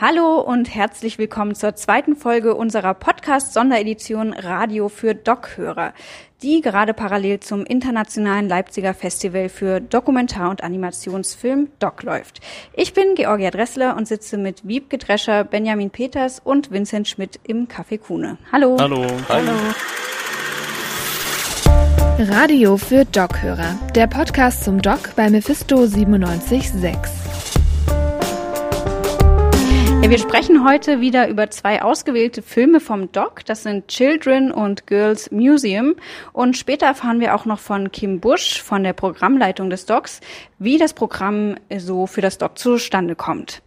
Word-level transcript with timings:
Hallo 0.00 0.40
und 0.40 0.74
herzlich 0.74 1.18
willkommen 1.18 1.54
zur 1.54 1.74
zweiten 1.74 2.16
Folge 2.16 2.54
unserer 2.54 2.94
Podcast-Sonderedition 2.94 4.32
Radio 4.32 4.88
für 4.88 5.14
Doc-Hörer, 5.14 5.92
die 6.42 6.62
gerade 6.62 6.94
parallel 6.94 7.40
zum 7.40 7.66
internationalen 7.66 8.48
Leipziger 8.48 8.94
Festival 8.94 9.50
für 9.50 9.78
Dokumentar- 9.78 10.48
und 10.48 10.64
Animationsfilm 10.64 11.68
Doc 11.80 12.02
läuft. 12.02 12.40
Ich 12.72 12.94
bin 12.94 13.14
Georgia 13.14 13.50
Dressler 13.50 13.94
und 13.94 14.08
sitze 14.08 14.38
mit 14.38 14.66
Wiebke 14.66 14.96
Drescher, 14.96 15.44
Benjamin 15.44 15.90
Peters 15.90 16.40
und 16.42 16.70
Vincent 16.70 17.06
Schmidt 17.06 17.38
im 17.46 17.68
Café 17.68 17.98
Kuhne. 17.98 18.38
Hallo. 18.50 18.78
Hallo. 18.80 19.04
Hallo. 19.28 19.52
Radio 22.20 22.78
für 22.78 23.04
Doc-Hörer, 23.04 23.78
der 23.94 24.06
Podcast 24.06 24.64
zum 24.64 24.80
Doc 24.80 25.14
bei 25.14 25.28
Mephisto 25.28 25.84
976. 25.84 27.39
Ja, 30.02 30.08
wir 30.08 30.18
sprechen 30.18 30.66
heute 30.66 31.02
wieder 31.02 31.28
über 31.28 31.50
zwei 31.50 31.82
ausgewählte 31.82 32.40
Filme 32.40 32.80
vom 32.80 33.12
Doc. 33.12 33.44
Das 33.44 33.64
sind 33.64 33.88
Children 33.88 34.50
und 34.50 34.86
Girls 34.86 35.30
Museum. 35.30 35.94
Und 36.32 36.56
später 36.56 36.86
erfahren 36.86 37.20
wir 37.20 37.34
auch 37.34 37.44
noch 37.44 37.58
von 37.58 37.92
Kim 37.92 38.18
Busch 38.18 38.62
von 38.62 38.82
der 38.82 38.94
Programmleitung 38.94 39.68
des 39.68 39.84
Docs, 39.84 40.20
wie 40.58 40.78
das 40.78 40.94
Programm 40.94 41.56
so 41.76 42.06
für 42.06 42.22
das 42.22 42.38
Doc 42.38 42.56
zustande 42.56 43.14
kommt. 43.14 43.60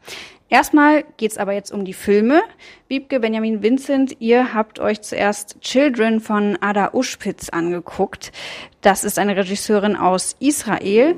Erstmal 0.50 1.04
geht's 1.18 1.38
aber 1.38 1.54
jetzt 1.54 1.72
um 1.72 1.86
die 1.86 1.94
Filme. 1.94 2.42
Wiebke, 2.88 3.20
Benjamin 3.20 3.62
Vincent, 3.62 4.16
ihr 4.20 4.56
habt 4.56 4.80
euch 4.80 5.02
zuerst 5.02 5.62
Children 5.62 6.20
von 6.20 6.58
Ada 6.62 6.94
Uschpitz 6.94 7.50
angeguckt. 7.50 8.32
Das 8.82 9.04
ist 9.04 9.20
eine 9.20 9.36
Regisseurin 9.36 9.96
aus 9.96 10.36
Israel. 10.40 11.16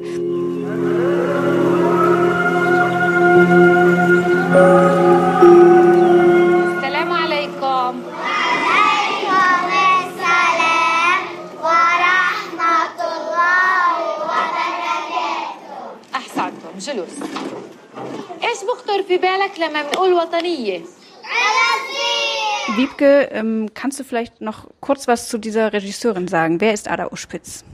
لما 20.24 20.24
بنقول 20.24 20.24
وطنية؟ 20.24 20.78
فلسطين 20.78 22.76
Wiebke, 22.76 23.28
ähm, 23.32 23.70
kannst 23.74 23.98
du 23.98 24.04
vielleicht 24.04 24.40
noch 24.40 24.68
kurz 24.80 25.08
was 25.08 25.28
zu 25.28 25.38
dieser 25.38 25.72
Regisseurin 25.72 26.28
sagen? 26.28 26.60
Wer 26.60 26.72
ist 26.72 26.88
Ada 26.88 27.08
Uschpitz? 27.10 27.64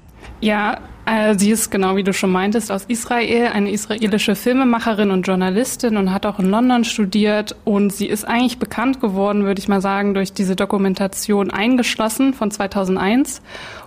Ja, 0.41 0.79
äh, 1.05 1.39
sie 1.39 1.51
ist 1.51 1.70
genau 1.70 1.97
wie 1.97 2.03
du 2.03 2.15
schon 2.15 2.31
meintest 2.31 2.73
aus 2.73 2.84
Israel, 2.89 3.48
eine 3.53 3.70
israelische 3.70 4.34
Filmemacherin 4.34 5.11
und 5.11 5.27
Journalistin 5.27 5.98
und 5.98 6.12
hat 6.12 6.25
auch 6.25 6.39
in 6.39 6.51
London 6.51 6.84
studiert 6.84 7.55
und 7.65 7.92
sie 7.92 8.06
ist 8.06 8.25
eigentlich 8.25 8.59
bekannt 8.59 9.01
geworden, 9.01 9.45
würde 9.45 9.61
ich 9.61 9.69
mal 9.69 9.83
sagen, 9.83 10.15
durch 10.15 10.33
diese 10.33 10.56
Dokumentation 10.56 11.51
Eingeschlossen 11.51 12.33
von 12.33 12.51
2001 12.51 13.42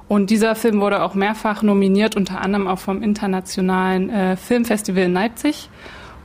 und 0.07 0.29
dieser 0.29 0.55
Film 0.55 0.79
wurde 0.79 1.01
auch 1.01 1.15
mehrfach 1.15 1.63
nominiert, 1.63 2.15
unter 2.15 2.41
anderem 2.41 2.67
auch 2.67 2.79
vom 2.79 3.01
Internationalen 3.01 4.09
äh, 4.09 4.37
Filmfestival 4.37 5.03
in 5.03 5.13
Leipzig. 5.13 5.69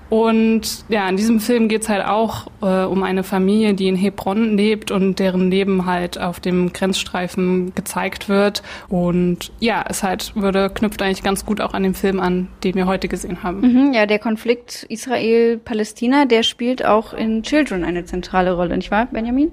Und 0.10 0.86
ja, 0.90 1.08
in 1.08 1.18
diesem 1.18 1.40
Film 1.40 1.68
geht's 1.68 1.88
halt 1.88 2.06
auch 2.06 2.48
äh, 2.62 2.84
um 2.84 3.04
eine 3.04 3.24
Familie, 3.24 3.74
die 3.76 3.88
in 3.88 3.96
Hebron 3.96 4.58
lebt 4.58 4.90
und 4.92 5.20
deren 5.20 5.52
Leben 5.52 5.86
halt 5.86 6.20
auf 6.20 6.40
dem 6.40 6.74
Grenzstreifen 6.74 7.76
gezeigt 7.76 8.28
wird. 8.28 8.64
Und 8.88 9.52
ja, 9.60 9.86
es 9.88 10.02
halt 10.02 10.36
würde 10.36 10.70
knüpft 10.70 11.02
eigentlich 11.02 11.24
ganz 11.24 11.46
gut 11.46 11.62
auch 11.62 11.74
an 11.74 11.84
den 11.84 11.94
Film 11.94 12.20
an, 12.20 12.48
den 12.64 12.76
wir 12.76 12.88
heute 12.88 13.08
gesehen 13.08 13.44
haben. 13.44 13.62
Mhm, 13.62 13.94
ja, 13.94 14.06
der 14.08 14.20
Konflikt 14.20 14.84
Israel-Palästina, 14.90 16.26
der 16.26 16.44
spielt 16.44 16.84
auch 16.84 17.14
in 17.14 17.44
Children 17.44 17.84
eine 17.84 18.06
zentrale 18.06 18.54
Rolle, 18.54 18.78
nicht 18.78 18.92
wahr, 18.92 19.08
Benjamin? 19.12 19.52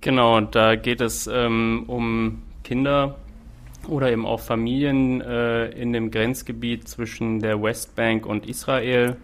Genau, 0.00 0.36
und 0.36 0.54
da 0.54 0.76
geht 0.76 1.00
es 1.00 1.26
ähm, 1.26 1.84
um 1.86 2.42
Kinder 2.64 3.16
oder 3.90 4.10
eben 4.10 4.24
auch 4.24 4.40
Familien 4.40 5.20
äh, 5.20 5.66
in 5.70 5.92
dem 5.92 6.10
Grenzgebiet 6.10 6.88
zwischen 6.88 7.40
der 7.40 7.62
Westbank 7.62 8.24
und 8.24 8.48
Israel, 8.48 9.16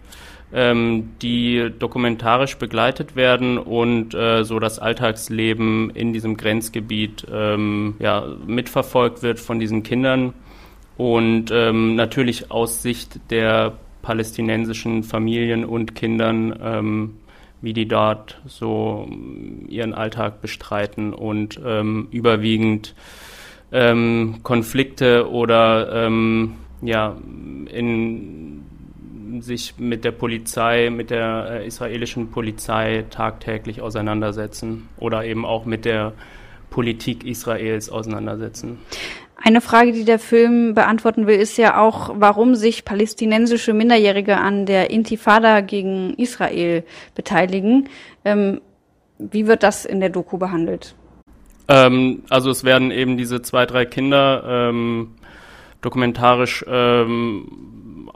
ähm, 0.53 1.11
die 1.23 1.73
dokumentarisch 1.79 2.57
begleitet 2.57 3.17
werden 3.17 3.59
und 3.59 4.15
äh, 4.15 4.45
so 4.45 4.59
das 4.59 4.79
Alltagsleben 4.79 5.91
in 5.91 6.13
diesem 6.13 6.37
Grenzgebiet 6.37 7.27
ähm, 7.33 7.95
ja, 7.99 8.27
mitverfolgt 8.47 9.23
wird 9.23 9.41
von 9.41 9.59
diesen 9.59 9.83
Kindern 9.83 10.35
und 10.97 11.51
ähm, 11.53 11.95
natürlich 11.97 12.51
aus 12.51 12.83
Sicht 12.83 13.21
der 13.31 13.75
palästinensischen 14.03 15.03
Familien 15.03 15.65
und 15.65 15.95
Kindern, 15.95 16.57
ähm, 16.63 17.17
wie 17.61 17.73
die 17.73 17.89
dort 17.89 18.41
so 18.47 19.09
ihren 19.69 19.95
Alltag 19.95 20.41
bestreiten 20.41 21.13
und 21.13 21.61
ähm, 21.65 22.09
überwiegend 22.13 22.95
ähm, 23.73 24.41
Konflikte 24.43 25.29
oder 25.31 26.07
ähm, 26.07 26.55
ja, 26.83 27.17
in 27.73 28.65
sich 29.41 29.75
mit 29.79 30.05
der 30.05 30.13
Polizei, 30.13 30.91
mit 30.91 31.11
der 31.11 31.49
äh, 31.51 31.67
israelischen 31.67 32.31
Polizei 32.31 33.05
tagtäglich 33.11 33.81
auseinandersetzen 33.83 34.89
oder 34.99 35.25
eben 35.25 35.45
auch 35.45 35.65
mit 35.65 35.85
der 35.85 36.13
Politik 36.71 37.25
Israels 37.25 37.91
auseinandersetzen. 37.91 38.79
Eine 39.43 39.61
Frage, 39.61 39.93
die 39.93 40.05
der 40.05 40.19
Film 40.19 40.75
beantworten 40.75 41.27
will, 41.27 41.39
ist 41.39 41.59
ja 41.59 41.79
auch, 41.79 42.11
warum 42.15 42.55
sich 42.55 42.85
palästinensische 42.85 43.75
Minderjährige 43.75 44.39
an 44.39 44.67
der 44.67 44.91
Intifada 44.91 45.61
gegen 45.61 46.15
Israel 46.15 46.85
beteiligen. 47.15 47.89
Ähm, 48.25 48.61
wie 49.19 49.47
wird 49.47 49.63
das 49.63 49.85
in 49.85 50.01
der 50.01 50.09
Doku 50.09 50.39
behandelt? 50.39 50.95
Ähm, 51.69 52.23
also 52.29 52.51
es 52.51 52.65
werden 52.65 52.91
eben 52.91 53.17
diese 53.17 53.43
zwei, 53.43 53.67
drei 53.67 53.85
Kinder 53.85 54.43
ähm, 54.47 55.13
dokumentarisch 55.81 56.65
ähm, 56.69 58.11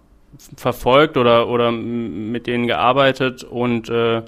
verfolgt 0.57 1.17
oder, 1.17 1.49
oder 1.49 1.71
mit 1.73 2.47
denen 2.47 2.67
gearbeitet 2.67 3.45
und 3.45 3.89
äh, 3.89 4.23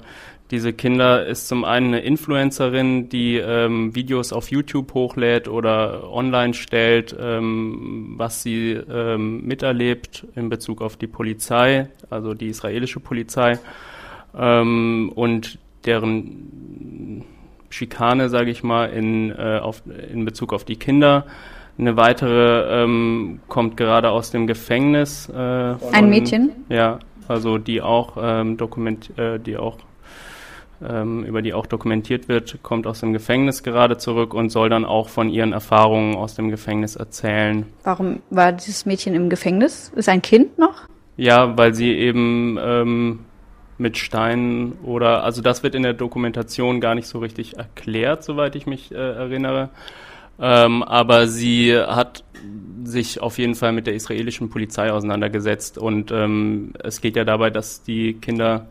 diese 0.51 0.71
Kinder 0.71 1.25
ist 1.25 1.47
zum 1.47 1.65
einen 1.65 1.87
eine 1.87 2.01
Influencerin, 2.01 3.09
die 3.09 3.37
ähm, 3.37 3.95
Videos 3.95 4.31
auf 4.31 4.51
YouTube 4.51 4.93
hochlädt 4.93 5.47
oder 5.47 6.11
online 6.11 6.53
stellt, 6.53 7.15
ähm, 7.19 8.13
was 8.17 8.43
sie 8.43 8.73
ähm, 8.73 9.43
miterlebt 9.47 10.27
in 10.35 10.49
Bezug 10.49 10.83
auf 10.83 10.95
die 10.95 11.07
Polizei, 11.07 11.87
also 12.11 12.35
die 12.35 12.49
israelische 12.49 12.99
Polizei 12.99 13.57
ähm, 14.37 15.11
und 15.15 15.57
deren 15.85 17.25
Schikane, 17.73 18.29
sage 18.29 18.51
ich 18.51 18.61
mal, 18.61 18.85
in, 18.85 19.31
äh, 19.31 19.59
auf, 19.59 19.81
in 20.11 20.25
Bezug 20.25 20.53
auf 20.53 20.63
die 20.63 20.75
Kinder. 20.75 21.25
Eine 21.79 21.97
weitere 21.97 22.83
ähm, 22.83 23.39
kommt 23.47 23.77
gerade 23.77 24.11
aus 24.11 24.29
dem 24.29 24.45
Gefängnis. 24.45 25.27
Äh, 25.29 25.33
von, 25.75 25.93
Ein 25.93 26.09
Mädchen? 26.09 26.51
Ja, 26.69 26.99
also 27.27 27.57
die 27.57 27.81
auch 27.81 28.15
ähm, 28.21 28.57
dokument, 28.57 29.17
äh, 29.17 29.39
die 29.39 29.57
auch 29.57 29.77
ähm, 30.87 31.23
über 31.23 31.41
die 31.41 31.55
auch 31.55 31.65
dokumentiert 31.65 32.27
wird, 32.27 32.59
kommt 32.61 32.85
aus 32.85 32.99
dem 32.99 33.11
Gefängnis 33.11 33.63
gerade 33.63 33.97
zurück 33.97 34.35
und 34.35 34.51
soll 34.51 34.69
dann 34.69 34.85
auch 34.85 35.09
von 35.09 35.29
ihren 35.29 35.51
Erfahrungen 35.51 36.15
aus 36.15 36.35
dem 36.35 36.49
Gefängnis 36.49 36.95
erzählen. 36.95 37.65
Warum 37.83 38.21
war 38.29 38.51
dieses 38.51 38.85
Mädchen 38.85 39.15
im 39.15 39.29
Gefängnis? 39.29 39.91
Ist 39.95 40.09
ein 40.09 40.21
Kind 40.21 40.59
noch? 40.59 40.83
Ja, 41.17 41.57
weil 41.57 41.73
sie 41.73 41.91
eben 41.93 42.59
ähm, 42.61 43.19
mit 43.77 43.97
Steinen 43.97 44.73
oder, 44.83 45.23
also 45.23 45.41
das 45.41 45.63
wird 45.63 45.75
in 45.75 45.83
der 45.83 45.93
Dokumentation 45.93 46.81
gar 46.81 46.95
nicht 46.95 47.07
so 47.07 47.19
richtig 47.19 47.57
erklärt, 47.57 48.23
soweit 48.23 48.55
ich 48.55 48.65
mich 48.65 48.91
äh, 48.91 48.95
erinnere. 48.95 49.69
Ähm, 50.39 50.83
aber 50.83 51.27
sie 51.27 51.77
hat 51.77 52.23
sich 52.83 53.21
auf 53.21 53.37
jeden 53.37 53.55
Fall 53.55 53.71
mit 53.71 53.87
der 53.87 53.93
israelischen 53.93 54.49
Polizei 54.49 54.91
auseinandergesetzt 54.91 55.77
und 55.77 56.11
ähm, 56.11 56.73
es 56.83 57.01
geht 57.01 57.15
ja 57.15 57.23
dabei, 57.23 57.49
dass 57.49 57.83
die 57.83 58.15
Kinder 58.15 58.67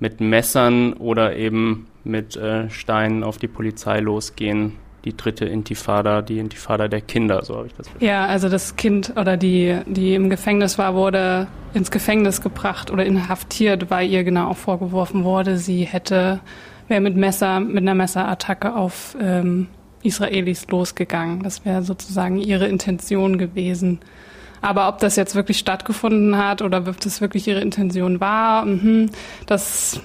mit 0.00 0.20
Messern 0.20 0.92
oder 0.92 1.36
eben 1.36 1.86
mit 2.04 2.36
äh, 2.36 2.70
Steinen 2.70 3.24
auf 3.24 3.38
die 3.38 3.48
Polizei 3.48 4.00
losgehen. 4.00 4.74
Die 5.08 5.16
dritte 5.16 5.46
Intifada, 5.46 6.20
die 6.20 6.38
Intifada 6.38 6.86
der 6.86 7.00
Kinder, 7.00 7.42
so 7.42 7.56
habe 7.56 7.66
ich 7.66 7.72
das 7.72 7.88
verstanden. 7.88 8.04
Ja, 8.04 8.26
also 8.26 8.50
das 8.50 8.76
Kind 8.76 9.14
oder 9.16 9.38
die, 9.38 9.78
die 9.86 10.14
im 10.14 10.28
Gefängnis 10.28 10.76
war, 10.76 10.94
wurde 10.94 11.46
ins 11.72 11.90
Gefängnis 11.90 12.42
gebracht 12.42 12.90
oder 12.90 13.06
inhaftiert, 13.06 13.90
weil 13.90 14.10
ihr 14.10 14.22
genau 14.22 14.50
auch 14.50 14.58
vorgeworfen 14.58 15.24
wurde, 15.24 15.56
sie 15.56 15.84
hätte, 15.84 16.40
wäre 16.88 17.00
mit 17.00 17.16
Messer, 17.16 17.58
mit 17.58 17.78
einer 17.78 17.94
Messerattacke 17.94 18.76
auf 18.76 19.16
ähm, 19.18 19.68
Israelis 20.02 20.66
losgegangen. 20.68 21.42
Das 21.42 21.64
wäre 21.64 21.82
sozusagen 21.82 22.36
ihre 22.36 22.68
Intention 22.68 23.38
gewesen. 23.38 24.00
Aber 24.60 24.88
ob 24.88 24.98
das 24.98 25.16
jetzt 25.16 25.34
wirklich 25.34 25.58
stattgefunden 25.58 26.36
hat 26.36 26.62
oder 26.62 26.78
ob 26.78 27.00
das 27.00 27.20
wirklich 27.20 27.46
ihre 27.46 27.60
Intention 27.60 28.20
war, 28.20 28.64
mhm, 28.64 29.10
das 29.46 30.00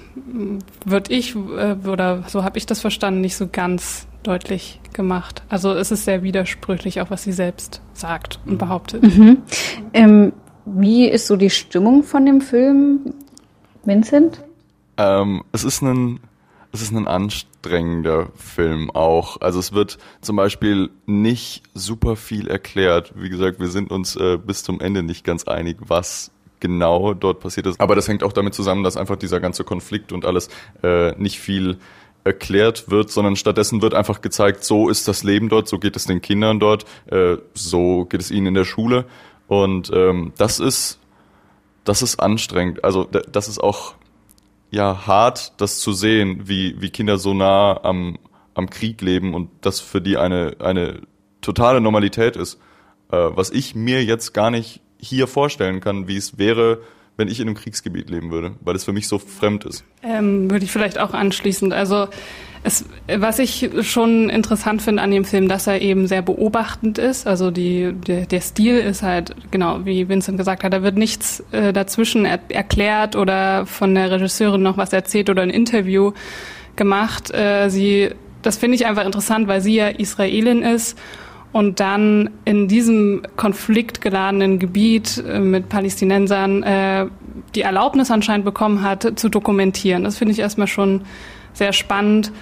würde 0.84 1.12
ich 1.12 1.34
äh, 1.34 1.76
oder 1.86 2.24
so 2.26 2.44
habe 2.44 2.58
ich 2.58 2.66
das 2.66 2.80
verstanden, 2.80 3.20
nicht 3.20 3.36
so 3.36 3.48
ganz 3.50 4.06
deutlich 4.22 4.80
gemacht. 4.92 5.42
Also 5.48 5.72
es 5.72 5.90
ist 5.90 6.04
sehr 6.04 6.22
widersprüchlich, 6.22 7.00
auch 7.00 7.10
was 7.10 7.22
sie 7.22 7.32
selbst 7.32 7.80
sagt 7.92 8.40
und 8.46 8.58
behauptet. 8.58 9.02
Mhm. 9.02 9.38
Ähm, 9.92 10.32
wie 10.64 11.06
ist 11.08 11.26
so 11.26 11.36
die 11.36 11.50
Stimmung 11.50 12.02
von 12.02 12.24
dem 12.24 12.40
Film, 12.40 13.14
Vincent? 13.84 14.42
Ähm, 14.96 15.42
es 15.52 15.64
ist 15.64 15.82
ein 15.82 16.20
es 16.74 16.82
ist 16.82 16.92
ein 16.92 17.06
anstrengender 17.06 18.30
Film 18.34 18.90
auch. 18.90 19.40
Also 19.40 19.60
es 19.60 19.72
wird 19.72 19.96
zum 20.20 20.34
Beispiel 20.34 20.90
nicht 21.06 21.62
super 21.72 22.16
viel 22.16 22.48
erklärt. 22.48 23.12
Wie 23.14 23.28
gesagt, 23.28 23.60
wir 23.60 23.68
sind 23.68 23.92
uns 23.92 24.16
äh, 24.16 24.38
bis 24.38 24.64
zum 24.64 24.80
Ende 24.80 25.04
nicht 25.04 25.24
ganz 25.24 25.44
einig, 25.44 25.76
was 25.86 26.32
genau 26.58 27.14
dort 27.14 27.38
passiert 27.38 27.66
ist. 27.66 27.80
Aber 27.80 27.94
das 27.94 28.08
hängt 28.08 28.24
auch 28.24 28.32
damit 28.32 28.54
zusammen, 28.54 28.82
dass 28.82 28.96
einfach 28.96 29.16
dieser 29.16 29.38
ganze 29.38 29.62
Konflikt 29.62 30.12
und 30.12 30.24
alles 30.24 30.48
äh, 30.82 31.12
nicht 31.12 31.38
viel 31.38 31.78
erklärt 32.24 32.90
wird, 32.90 33.10
sondern 33.10 33.36
stattdessen 33.36 33.80
wird 33.80 33.94
einfach 33.94 34.20
gezeigt, 34.20 34.64
so 34.64 34.88
ist 34.88 35.06
das 35.06 35.22
Leben 35.22 35.48
dort, 35.48 35.68
so 35.68 35.78
geht 35.78 35.94
es 35.94 36.06
den 36.06 36.22
Kindern 36.22 36.58
dort, 36.58 36.86
äh, 37.06 37.36
so 37.52 38.06
geht 38.06 38.20
es 38.20 38.32
ihnen 38.32 38.48
in 38.48 38.54
der 38.54 38.64
Schule. 38.64 39.04
Und 39.46 39.92
ähm, 39.94 40.32
das 40.38 40.58
ist 40.58 40.98
das 41.84 42.02
ist 42.02 42.18
anstrengend. 42.18 42.82
Also 42.82 43.04
das 43.04 43.46
ist 43.46 43.62
auch 43.62 43.94
ja 44.70 45.06
hart, 45.06 45.52
das 45.60 45.80
zu 45.80 45.92
sehen, 45.92 46.48
wie, 46.48 46.80
wie 46.80 46.90
Kinder 46.90 47.18
so 47.18 47.34
nah 47.34 47.82
am, 47.82 48.18
am 48.54 48.70
Krieg 48.70 49.00
leben 49.02 49.34
und 49.34 49.50
das 49.60 49.80
für 49.80 50.00
die 50.00 50.16
eine, 50.16 50.56
eine 50.58 51.02
totale 51.40 51.80
Normalität 51.80 52.36
ist. 52.36 52.60
Äh, 53.10 53.16
was 53.16 53.50
ich 53.50 53.74
mir 53.74 54.04
jetzt 54.04 54.32
gar 54.32 54.50
nicht 54.50 54.80
hier 54.98 55.26
vorstellen 55.26 55.80
kann, 55.80 56.08
wie 56.08 56.16
es 56.16 56.38
wäre, 56.38 56.80
wenn 57.16 57.28
ich 57.28 57.40
in 57.40 57.46
einem 57.46 57.56
Kriegsgebiet 57.56 58.10
leben 58.10 58.30
würde, 58.30 58.56
weil 58.60 58.74
es 58.74 58.84
für 58.84 58.92
mich 58.92 59.06
so 59.06 59.18
fremd 59.18 59.64
ist. 59.64 59.84
Ähm, 60.02 60.50
würde 60.50 60.64
ich 60.64 60.72
vielleicht 60.72 60.98
auch 60.98 61.12
anschließend. 61.12 61.72
Also 61.72 62.08
es, 62.64 62.86
was 63.06 63.38
ich 63.38 63.70
schon 63.82 64.30
interessant 64.30 64.80
finde 64.80 65.02
an 65.02 65.10
dem 65.10 65.26
Film, 65.26 65.48
dass 65.48 65.66
er 65.66 65.82
eben 65.82 66.06
sehr 66.06 66.22
beobachtend 66.22 66.96
ist. 66.96 67.26
Also 67.26 67.50
die, 67.50 67.92
der, 67.92 68.24
der 68.24 68.40
Stil 68.40 68.78
ist 68.78 69.02
halt, 69.02 69.36
genau, 69.50 69.84
wie 69.84 70.08
Vincent 70.08 70.38
gesagt 70.38 70.64
hat, 70.64 70.72
da 70.72 70.82
wird 70.82 70.96
nichts 70.96 71.44
äh, 71.52 71.74
dazwischen 71.74 72.24
er, 72.24 72.40
erklärt 72.48 73.16
oder 73.16 73.66
von 73.66 73.94
der 73.94 74.10
Regisseurin 74.10 74.62
noch 74.62 74.78
was 74.78 74.94
erzählt 74.94 75.28
oder 75.28 75.42
ein 75.42 75.50
Interview 75.50 76.12
gemacht. 76.74 77.32
Äh, 77.34 77.68
sie, 77.68 78.10
das 78.40 78.56
finde 78.56 78.76
ich 78.76 78.86
einfach 78.86 79.04
interessant, 79.04 79.46
weil 79.46 79.60
sie 79.60 79.74
ja 79.74 79.88
Israelin 79.88 80.62
ist 80.62 80.98
und 81.52 81.80
dann 81.80 82.30
in 82.46 82.66
diesem 82.66 83.22
konfliktgeladenen 83.36 84.58
Gebiet 84.58 85.22
äh, 85.28 85.38
mit 85.38 85.68
Palästinensern 85.68 86.62
äh, 86.62 87.06
die 87.54 87.60
Erlaubnis 87.60 88.10
anscheinend 88.10 88.46
bekommen 88.46 88.82
hat, 88.82 89.18
zu 89.18 89.28
dokumentieren. 89.28 90.02
Das 90.04 90.16
finde 90.16 90.32
ich 90.32 90.38
erstmal 90.38 90.66
schon 90.66 91.02
sehr 91.52 91.72
spannend. 91.72 92.32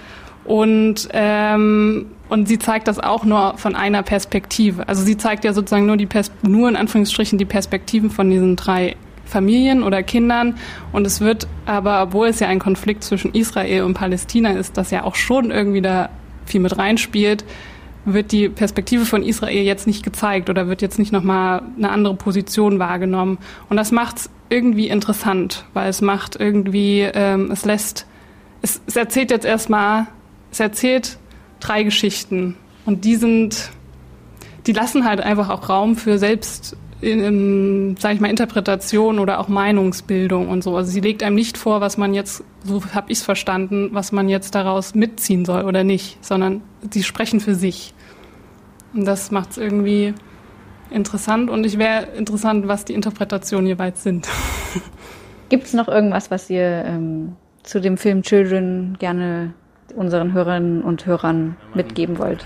Und, 0.44 1.08
ähm, 1.12 2.06
und 2.28 2.48
sie 2.48 2.58
zeigt 2.58 2.88
das 2.88 2.98
auch 2.98 3.24
nur 3.24 3.54
von 3.58 3.74
einer 3.74 4.02
Perspektive. 4.02 4.88
Also 4.88 5.02
sie 5.02 5.16
zeigt 5.16 5.44
ja 5.44 5.52
sozusagen 5.52 5.86
nur 5.86 5.96
die 5.96 6.06
Pers 6.06 6.32
nur 6.42 6.68
in 6.68 6.76
Anführungsstrichen 6.76 7.38
die 7.38 7.44
Perspektiven 7.44 8.10
von 8.10 8.30
diesen 8.30 8.56
drei 8.56 8.96
Familien 9.24 9.82
oder 9.82 10.02
Kindern. 10.02 10.56
Und 10.92 11.06
es 11.06 11.20
wird 11.20 11.46
aber, 11.64 12.02
obwohl 12.02 12.28
es 12.28 12.40
ja 12.40 12.48
ein 12.48 12.58
Konflikt 12.58 13.04
zwischen 13.04 13.34
Israel 13.34 13.84
und 13.84 13.94
Palästina 13.94 14.50
ist, 14.50 14.76
das 14.76 14.90
ja 14.90 15.04
auch 15.04 15.14
schon 15.14 15.50
irgendwie 15.50 15.80
da 15.80 16.10
viel 16.44 16.60
mit 16.60 16.76
reinspielt, 16.76 17.44
wird 18.04 18.32
die 18.32 18.48
Perspektive 18.48 19.04
von 19.04 19.22
Israel 19.22 19.62
jetzt 19.62 19.86
nicht 19.86 20.02
gezeigt 20.02 20.50
oder 20.50 20.66
wird 20.66 20.82
jetzt 20.82 20.98
nicht 20.98 21.12
nochmal 21.12 21.62
eine 21.78 21.90
andere 21.90 22.14
Position 22.14 22.80
wahrgenommen. 22.80 23.38
Und 23.68 23.76
das 23.76 23.92
macht 23.92 24.16
es 24.16 24.30
irgendwie 24.48 24.88
interessant, 24.88 25.64
weil 25.72 25.88
es 25.88 26.00
macht 26.00 26.34
irgendwie, 26.34 27.02
ähm, 27.02 27.50
es 27.52 27.64
lässt 27.64 28.06
es, 28.62 28.80
es 28.86 28.96
erzählt 28.96 29.30
jetzt 29.30 29.44
erstmal, 29.44 30.06
es 30.52 30.60
erzählt 30.60 31.18
drei 31.58 31.82
Geschichten 31.82 32.56
und 32.84 33.04
die 33.04 33.16
sind, 33.16 33.70
die 34.66 34.72
lassen 34.72 35.04
halt 35.04 35.20
einfach 35.20 35.48
auch 35.48 35.68
Raum 35.68 35.96
für 35.96 36.18
selbst, 36.18 36.76
in, 37.00 37.96
sag 37.98 38.14
ich 38.14 38.20
mal, 38.20 38.28
Interpretation 38.28 39.18
oder 39.18 39.40
auch 39.40 39.48
Meinungsbildung 39.48 40.48
und 40.48 40.62
so. 40.62 40.76
Also 40.76 40.90
sie 40.90 41.00
legt 41.00 41.22
einem 41.22 41.34
nicht 41.34 41.58
vor, 41.58 41.80
was 41.80 41.96
man 41.96 42.14
jetzt, 42.14 42.44
so 42.64 42.82
habe 42.94 43.10
ich 43.10 43.18
es 43.18 43.24
verstanden, 43.24 43.88
was 43.92 44.12
man 44.12 44.28
jetzt 44.28 44.54
daraus 44.54 44.94
mitziehen 44.94 45.44
soll 45.44 45.64
oder 45.64 45.82
nicht, 45.82 46.24
sondern 46.24 46.62
sie 46.90 47.02
sprechen 47.02 47.40
für 47.40 47.54
sich. 47.54 47.94
Und 48.94 49.04
das 49.04 49.30
macht 49.30 49.52
es 49.52 49.56
irgendwie 49.56 50.14
interessant 50.90 51.48
und 51.48 51.64
ich 51.64 51.78
wäre 51.78 52.08
interessant, 52.16 52.68
was 52.68 52.84
die 52.84 52.92
Interpretationen 52.92 53.66
jeweils 53.66 54.02
sind. 54.02 54.28
Gibt 55.48 55.64
es 55.64 55.72
noch 55.72 55.88
irgendwas, 55.88 56.30
was 56.30 56.50
ihr 56.50 56.84
ähm, 56.86 57.36
zu 57.62 57.80
dem 57.80 57.96
Film 57.96 58.22
Children 58.22 58.96
gerne 58.98 59.54
unseren 59.94 60.32
Hörerinnen 60.32 60.82
und 60.82 61.06
Hörern 61.06 61.56
mitgeben 61.74 62.18
wollt? 62.18 62.44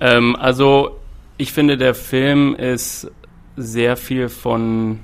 Ähm, 0.00 0.36
also 0.36 0.98
ich 1.36 1.52
finde, 1.52 1.76
der 1.76 1.94
Film 1.94 2.54
ist 2.54 3.10
sehr 3.56 3.96
viel 3.96 4.28
von 4.28 5.00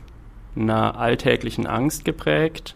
einer 0.56 0.98
alltäglichen 0.98 1.66
Angst 1.66 2.04
geprägt. 2.04 2.74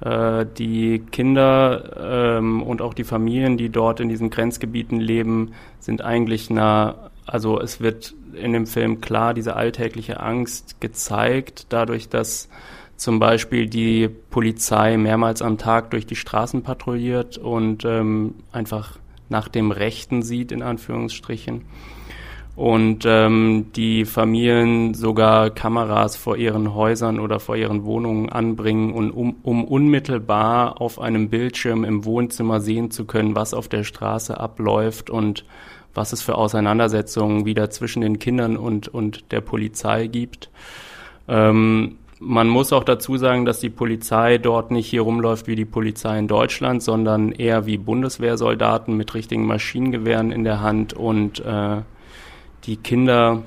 Äh, 0.00 0.44
die 0.58 1.00
Kinder 1.10 2.36
ähm, 2.38 2.62
und 2.62 2.82
auch 2.82 2.94
die 2.94 3.04
Familien, 3.04 3.56
die 3.56 3.70
dort 3.70 4.00
in 4.00 4.08
diesen 4.08 4.30
Grenzgebieten 4.30 5.00
leben, 5.00 5.52
sind 5.80 6.02
eigentlich 6.02 6.50
nah, 6.50 7.10
also 7.26 7.60
es 7.60 7.80
wird 7.80 8.14
in 8.34 8.52
dem 8.52 8.66
Film 8.66 9.00
klar 9.00 9.32
diese 9.32 9.56
alltägliche 9.56 10.20
Angst 10.20 10.80
gezeigt, 10.80 11.66
dadurch, 11.70 12.08
dass 12.08 12.48
zum 12.96 13.18
Beispiel 13.18 13.66
die 13.66 14.08
Polizei 14.08 14.96
mehrmals 14.96 15.42
am 15.42 15.58
Tag 15.58 15.90
durch 15.90 16.06
die 16.06 16.16
Straßen 16.16 16.62
patrouilliert 16.62 17.38
und 17.38 17.84
ähm, 17.84 18.34
einfach 18.52 18.98
nach 19.28 19.48
dem 19.48 19.70
Rechten 19.70 20.22
sieht, 20.22 20.52
in 20.52 20.62
Anführungsstrichen. 20.62 21.62
Und 22.54 23.04
ähm, 23.04 23.66
die 23.76 24.06
Familien 24.06 24.94
sogar 24.94 25.50
Kameras 25.50 26.16
vor 26.16 26.38
ihren 26.38 26.74
Häusern 26.74 27.20
oder 27.20 27.38
vor 27.38 27.56
ihren 27.56 27.84
Wohnungen 27.84 28.30
anbringen, 28.30 28.94
und 28.94 29.10
um, 29.10 29.36
um 29.42 29.62
unmittelbar 29.62 30.80
auf 30.80 30.98
einem 30.98 31.28
Bildschirm 31.28 31.84
im 31.84 32.06
Wohnzimmer 32.06 32.60
sehen 32.60 32.90
zu 32.90 33.04
können, 33.04 33.36
was 33.36 33.52
auf 33.52 33.68
der 33.68 33.84
Straße 33.84 34.40
abläuft 34.40 35.10
und 35.10 35.44
was 35.92 36.14
es 36.14 36.22
für 36.22 36.36
Auseinandersetzungen 36.36 37.44
wieder 37.44 37.68
zwischen 37.68 38.00
den 38.00 38.18
Kindern 38.18 38.56
und, 38.56 38.88
und 38.88 39.32
der 39.32 39.42
Polizei 39.42 40.06
gibt. 40.06 40.50
Ähm, 41.28 41.98
man 42.18 42.48
muss 42.48 42.72
auch 42.72 42.84
dazu 42.84 43.16
sagen, 43.16 43.44
dass 43.44 43.60
die 43.60 43.70
Polizei 43.70 44.38
dort 44.38 44.70
nicht 44.70 44.88
hier 44.88 45.02
rumläuft 45.02 45.46
wie 45.46 45.56
die 45.56 45.64
Polizei 45.64 46.18
in 46.18 46.28
Deutschland, 46.28 46.82
sondern 46.82 47.32
eher 47.32 47.66
wie 47.66 47.76
Bundeswehrsoldaten 47.76 48.96
mit 48.96 49.14
richtigen 49.14 49.46
Maschinengewehren 49.46 50.32
in 50.32 50.44
der 50.44 50.60
Hand 50.60 50.94
und 50.94 51.40
äh, 51.40 51.82
die 52.64 52.76
Kinder 52.76 53.42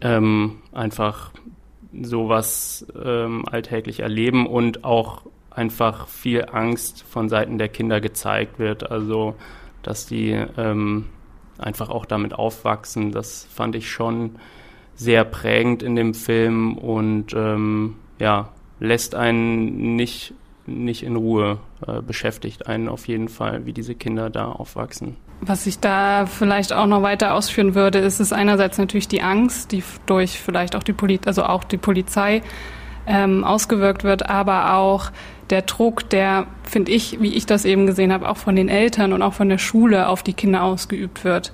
ähm, 0.00 0.56
einfach 0.72 1.30
sowas 2.02 2.86
ähm, 3.02 3.44
alltäglich 3.48 4.00
erleben 4.00 4.46
und 4.46 4.84
auch 4.84 5.22
einfach 5.50 6.08
viel 6.08 6.46
Angst 6.50 7.04
von 7.04 7.28
Seiten 7.28 7.58
der 7.58 7.68
Kinder 7.68 8.00
gezeigt 8.00 8.58
wird. 8.58 8.90
Also, 8.90 9.36
dass 9.82 10.06
die 10.06 10.32
ähm, 10.32 11.06
einfach 11.58 11.90
auch 11.90 12.06
damit 12.06 12.34
aufwachsen, 12.34 13.12
das 13.12 13.46
fand 13.54 13.76
ich 13.76 13.90
schon 13.90 14.36
sehr 14.96 15.24
prägend 15.24 15.82
in 15.82 15.96
dem 15.96 16.14
Film 16.14 16.76
und 16.78 17.32
ähm, 17.34 17.96
ja, 18.18 18.48
lässt 18.80 19.14
einen 19.14 19.96
nicht, 19.96 20.34
nicht 20.66 21.02
in 21.02 21.16
Ruhe, 21.16 21.58
äh, 21.86 22.00
beschäftigt 22.00 22.66
einen 22.66 22.88
auf 22.88 23.08
jeden 23.08 23.28
Fall, 23.28 23.66
wie 23.66 23.72
diese 23.72 23.94
Kinder 23.94 24.30
da 24.30 24.46
aufwachsen. 24.46 25.16
Was 25.40 25.66
ich 25.66 25.78
da 25.80 26.26
vielleicht 26.26 26.72
auch 26.72 26.86
noch 26.86 27.02
weiter 27.02 27.34
ausführen 27.34 27.74
würde, 27.74 27.98
ist 27.98 28.20
es 28.20 28.32
einerseits 28.32 28.78
natürlich 28.78 29.08
die 29.08 29.22
Angst, 29.22 29.72
die 29.72 29.82
durch 30.06 30.40
vielleicht 30.40 30.76
auch 30.76 30.82
die 30.82 30.92
Polizei, 30.92 31.26
also 31.26 31.44
auch 31.44 31.64
die 31.64 31.76
Polizei 31.76 32.42
ähm, 33.06 33.44
ausgewirkt 33.44 34.04
wird, 34.04 34.28
aber 34.28 34.74
auch 34.74 35.10
der 35.50 35.62
Druck, 35.62 36.08
der, 36.08 36.46
finde 36.62 36.92
ich, 36.92 37.20
wie 37.20 37.34
ich 37.34 37.46
das 37.46 37.64
eben 37.64 37.86
gesehen 37.86 38.12
habe, 38.12 38.28
auch 38.28 38.38
von 38.38 38.56
den 38.56 38.68
Eltern 38.68 39.12
und 39.12 39.22
auch 39.22 39.34
von 39.34 39.48
der 39.48 39.58
Schule 39.58 40.08
auf 40.08 40.22
die 40.22 40.32
Kinder 40.32 40.62
ausgeübt 40.62 41.24
wird. 41.24 41.52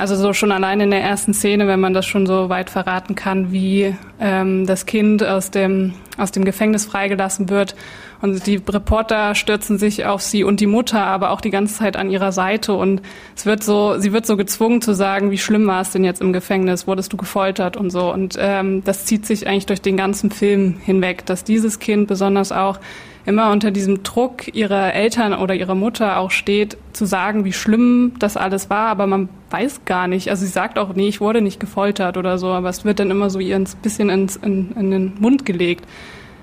Also 0.00 0.16
so 0.16 0.32
schon 0.32 0.50
allein 0.50 0.80
in 0.80 0.90
der 0.90 1.02
ersten 1.02 1.34
Szene, 1.34 1.66
wenn 1.66 1.78
man 1.78 1.92
das 1.92 2.06
schon 2.06 2.26
so 2.26 2.48
weit 2.48 2.70
verraten 2.70 3.14
kann, 3.14 3.52
wie 3.52 3.94
ähm, 4.18 4.66
das 4.66 4.86
Kind 4.86 5.22
aus 5.22 5.50
dem, 5.50 5.92
aus 6.16 6.32
dem 6.32 6.44
Gefängnis 6.44 6.86
freigelassen 6.86 7.50
wird. 7.50 7.76
Und 8.22 8.46
die 8.46 8.56
Reporter 8.56 9.34
stürzen 9.34 9.78
sich 9.78 10.06
auf 10.06 10.22
sie 10.22 10.42
und 10.42 10.60
die 10.60 10.66
Mutter 10.66 11.04
aber 11.04 11.30
auch 11.30 11.40
die 11.40 11.50
ganze 11.50 11.74
Zeit 11.74 11.96
an 11.96 12.10
ihrer 12.10 12.32
Seite. 12.32 12.72
Und 12.72 13.02
es 13.36 13.46
wird 13.46 13.62
so, 13.62 13.98
sie 13.98 14.12
wird 14.12 14.26
so 14.26 14.36
gezwungen 14.36 14.82
zu 14.82 14.94
sagen, 14.94 15.30
wie 15.30 15.38
schlimm 15.38 15.66
war 15.66 15.82
es 15.82 15.90
denn 15.90 16.04
jetzt 16.04 16.20
im 16.20 16.32
Gefängnis? 16.32 16.86
Wurdest 16.86 17.12
du 17.12 17.16
gefoltert 17.16 17.76
und 17.76 17.90
so? 17.90 18.12
Und 18.12 18.36
ähm, 18.38 18.82
das 18.84 19.04
zieht 19.04 19.26
sich 19.26 19.46
eigentlich 19.46 19.66
durch 19.66 19.82
den 19.82 19.96
ganzen 19.96 20.30
Film 20.30 20.76
hinweg, 20.82 21.26
dass 21.26 21.44
dieses 21.44 21.78
Kind 21.78 22.08
besonders 22.08 22.52
auch 22.52 22.78
immer 23.26 23.50
unter 23.50 23.70
diesem 23.70 24.02
Druck 24.02 24.54
ihrer 24.54 24.94
Eltern 24.94 25.34
oder 25.34 25.54
ihrer 25.54 25.74
Mutter 25.74 26.18
auch 26.18 26.30
steht, 26.30 26.76
zu 26.92 27.04
sagen, 27.04 27.44
wie 27.44 27.52
schlimm 27.52 28.12
das 28.18 28.36
alles 28.36 28.70
war, 28.70 28.88
aber 28.88 29.06
man 29.06 29.28
weiß 29.50 29.84
gar 29.84 30.06
nicht. 30.06 30.30
Also 30.30 30.44
sie 30.44 30.50
sagt 30.50 30.78
auch, 30.78 30.94
nee, 30.94 31.08
ich 31.08 31.20
wurde 31.20 31.40
nicht 31.40 31.60
gefoltert 31.60 32.16
oder 32.16 32.38
so, 32.38 32.48
aber 32.48 32.68
es 32.68 32.84
wird 32.84 32.98
dann 32.98 33.10
immer 33.10 33.30
so 33.30 33.38
ihr 33.38 33.56
ein 33.56 33.68
bisschen 33.82 34.08
ins, 34.10 34.36
in, 34.36 34.72
in 34.72 34.90
den 34.90 35.12
Mund 35.20 35.44
gelegt, 35.44 35.84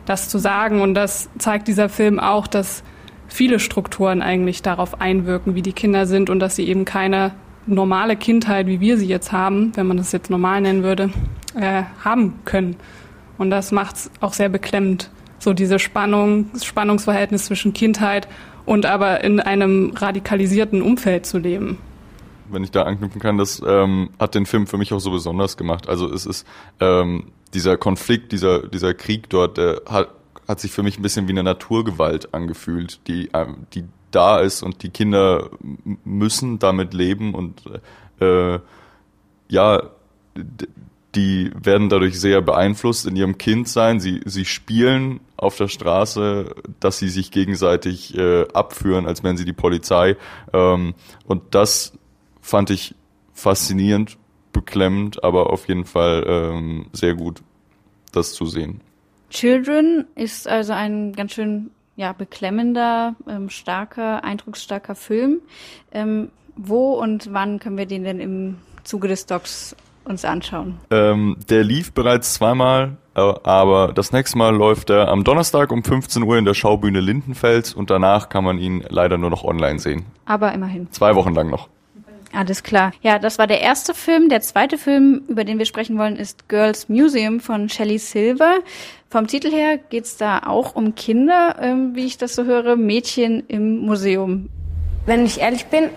das 0.06 0.30
zu 0.30 0.38
sagen. 0.38 0.82
Und 0.82 0.94
das 0.94 1.30
zeigt 1.38 1.68
dieser 1.68 1.90
Film 1.90 2.20
auch, 2.20 2.48
dass 2.48 2.84
viele 3.28 3.60
Strukturen 3.60 4.22
eigentlich 4.22 4.62
darauf 4.62 5.02
einwirken, 5.02 5.56
wie 5.56 5.62
die 5.62 5.74
Kinder 5.74 6.06
sind 6.06 6.30
und 6.30 6.40
dass 6.40 6.56
sie 6.56 6.68
eben 6.68 6.86
keine 6.86 7.32
normale 7.66 8.16
Kindheit, 8.16 8.68
wie 8.68 8.80
wir 8.80 8.98
sie 8.98 9.08
jetzt 9.08 9.32
haben, 9.32 9.72
wenn 9.76 9.88
man 9.88 9.98
das 9.98 10.12
jetzt 10.12 10.30
normal 10.30 10.62
nennen 10.62 10.84
würde, 10.84 11.10
äh, 11.60 11.84
haben 12.04 12.40
können. 12.46 12.78
Und 13.38 13.50
das 13.50 13.72
macht 13.72 13.96
es 13.96 14.12
auch 14.22 14.34
sehr 14.34 14.50
beklemmend 14.50 15.10
so 15.40 15.54
diese 15.54 15.80
Spannung, 15.80 16.50
Spannungsverhältnis 16.62 17.46
zwischen 17.46 17.74
Kindheit 17.74 18.28
und 18.66 18.86
aber 18.86 19.24
in 19.24 19.40
einem 19.40 19.94
radikalisierten 19.96 20.82
Umfeld 20.82 21.26
zu 21.26 21.38
leben. 21.38 21.78
Wenn 22.50 22.64
ich 22.64 22.72
da 22.72 22.84
anknüpfen 22.84 23.22
kann, 23.22 23.38
das 23.38 23.62
ähm, 23.66 24.10
hat 24.20 24.36
den 24.36 24.46
Film 24.46 24.68
für 24.68 24.78
mich 24.78 24.94
auch 24.94 25.00
so 25.00 25.12
besonders 25.12 25.58
gemacht. 25.58 25.90
Also 25.90 26.12
es 26.12 26.26
ist 26.26 26.46
ähm, 26.80 27.32
dieser 27.54 27.78
Konflikt, 27.78 28.32
dieser, 28.32 28.68
dieser 28.68 28.94
Krieg 28.94 29.30
dort, 29.30 29.58
der 29.58 29.82
hat, 29.88 30.10
hat 30.48 30.60
sich 30.60 30.72
für 30.72 30.84
mich 30.84 30.98
ein 30.98 31.02
bisschen 31.02 31.28
wie 31.28 31.34
eine 31.34 31.44
Naturgewalt 31.44 32.34
angefühlt, 32.34 33.00
die, 33.08 33.30
ähm, 33.34 33.68
die 33.74 33.84
da 34.12 34.40
ist 34.40 34.64
und 34.64 34.84
die 34.84 34.90
Kinder 34.90 35.50
müssen 36.04 36.60
damit 36.60 36.94
leben 36.94 37.34
und 37.36 37.62
äh, 38.20 38.60
ja, 39.50 39.84
die 41.16 41.52
werden 41.62 41.90
dadurch 41.90 42.20
sehr 42.20 42.42
beeinflusst 42.42 43.06
in 43.06 43.16
ihrem 43.16 43.38
Kindsein. 43.38 44.00
Sie, 44.00 44.22
sie 44.26 44.46
spielen 44.46 45.20
auf 45.38 45.56
der 45.56 45.68
Straße, 45.68 46.56
dass 46.80 47.00
sie 47.00 47.10
sich 47.10 47.32
gegenseitig 47.32 48.18
äh, 48.18 48.46
abführen, 48.54 49.06
als 49.06 49.24
wären 49.24 49.38
sie 49.38 49.46
die 49.46 49.54
Polizei. 49.54 50.18
Ähm, 50.54 50.96
und 51.26 51.56
das 51.56 51.94
fand 52.42 52.70
ich 52.70 52.96
faszinierend, 53.34 54.18
beklemmend, 54.52 55.24
aber 55.24 55.52
auf 55.52 55.68
jeden 55.68 55.86
Fall 55.86 56.26
ähm, 56.28 56.88
sehr 56.92 57.14
gut, 57.14 57.44
das 58.12 58.34
zu 58.34 58.46
sehen. 58.46 58.82
Children 59.30 60.06
ist 60.16 60.48
also 60.48 60.74
ein 60.74 61.14
ganz 61.14 61.34
schön 61.34 61.72
ja, 61.96 62.14
beklemmender, 62.14 63.16
ähm, 63.28 63.50
starker, 63.50 64.24
eindrucksstarker 64.24 64.96
Film. 64.96 65.42
Ähm, 65.92 66.30
wo 66.58 66.94
und 66.94 67.34
wann 67.34 67.60
können 67.60 67.78
wir 67.78 67.86
den 67.86 68.04
denn 68.04 68.20
im 68.20 68.58
Zuge 68.84 69.08
des 69.08 69.26
Docs 69.26 69.76
uns 70.08 70.26
anschauen? 70.26 70.80
Ähm, 70.90 71.38
der 71.50 71.64
lief 71.64 71.92
bereits 71.92 72.34
zweimal, 72.34 72.98
äh, 73.16 73.20
aber 73.20 73.94
das 73.94 74.12
nächste 74.12 74.38
Mal 74.38 74.56
läuft 74.56 74.90
er 74.90 75.10
am 75.10 75.24
Donnerstag 75.24 75.72
um 75.72 75.84
15 75.84 76.24
Uhr 76.24 76.38
in 76.38 76.46
der 76.46 76.54
Schaubühne 76.54 77.00
Lindenfels 77.00 77.74
und 77.74 77.90
danach 77.90 78.30
kann 78.30 78.44
man 78.44 78.58
ihn 78.58 78.84
leider 78.90 79.18
nur 79.18 79.30
noch 79.30 79.44
online 79.44 79.80
sehen. 79.80 80.06
Aber 80.26 80.54
immerhin. 80.54 80.92
Zwei 80.92 81.16
Wochen 81.16 81.34
lang 81.34 81.50
noch. 81.50 81.70
Alles 82.34 82.64
klar. 82.64 82.92
Ja, 83.02 83.20
das 83.20 83.40
war 83.40 83.48
der 83.48 83.62
erste 83.62 83.94
Film. 83.94 84.30
Der 84.30 84.42
zweite 84.42 84.78
Film, 84.78 85.24
über 85.28 85.44
den 85.44 85.60
wir 85.60 85.66
sprechen 85.66 85.98
wollen, 85.98 86.18
ist 86.18 86.50
Girls 86.50 86.90
Museum 86.90 87.40
von 87.40 87.70
Shelley 87.70 87.98
Silver. 87.98 88.60
Vom 89.10 89.28
Titel 89.28 89.50
her 89.50 89.78
geht's 89.78 90.18
da 90.18 90.42
auch 90.46 90.76
um 90.76 90.96
Kinder, 90.96 91.56
ähm, 91.62 91.96
wie 91.96 92.06
ich 92.06 92.18
das 92.18 92.36
so 92.36 92.44
höre, 92.44 92.76
Mädchen 92.76 93.44
im 93.48 93.80
Museum. 93.80 94.50
Wenn 95.06 95.26
ich 95.26 95.40
ehrlich 95.40 95.68
bin, 95.68 95.90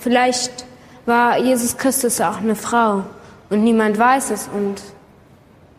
vielleicht 0.00 0.66
war 1.06 1.38
Jesus 1.38 1.76
Christus 1.76 2.20
auch 2.20 2.38
eine 2.38 2.56
Frau 2.56 3.04
und 3.50 3.64
niemand 3.64 3.98
weiß 3.98 4.30
es. 4.30 4.48
Und 4.48 4.82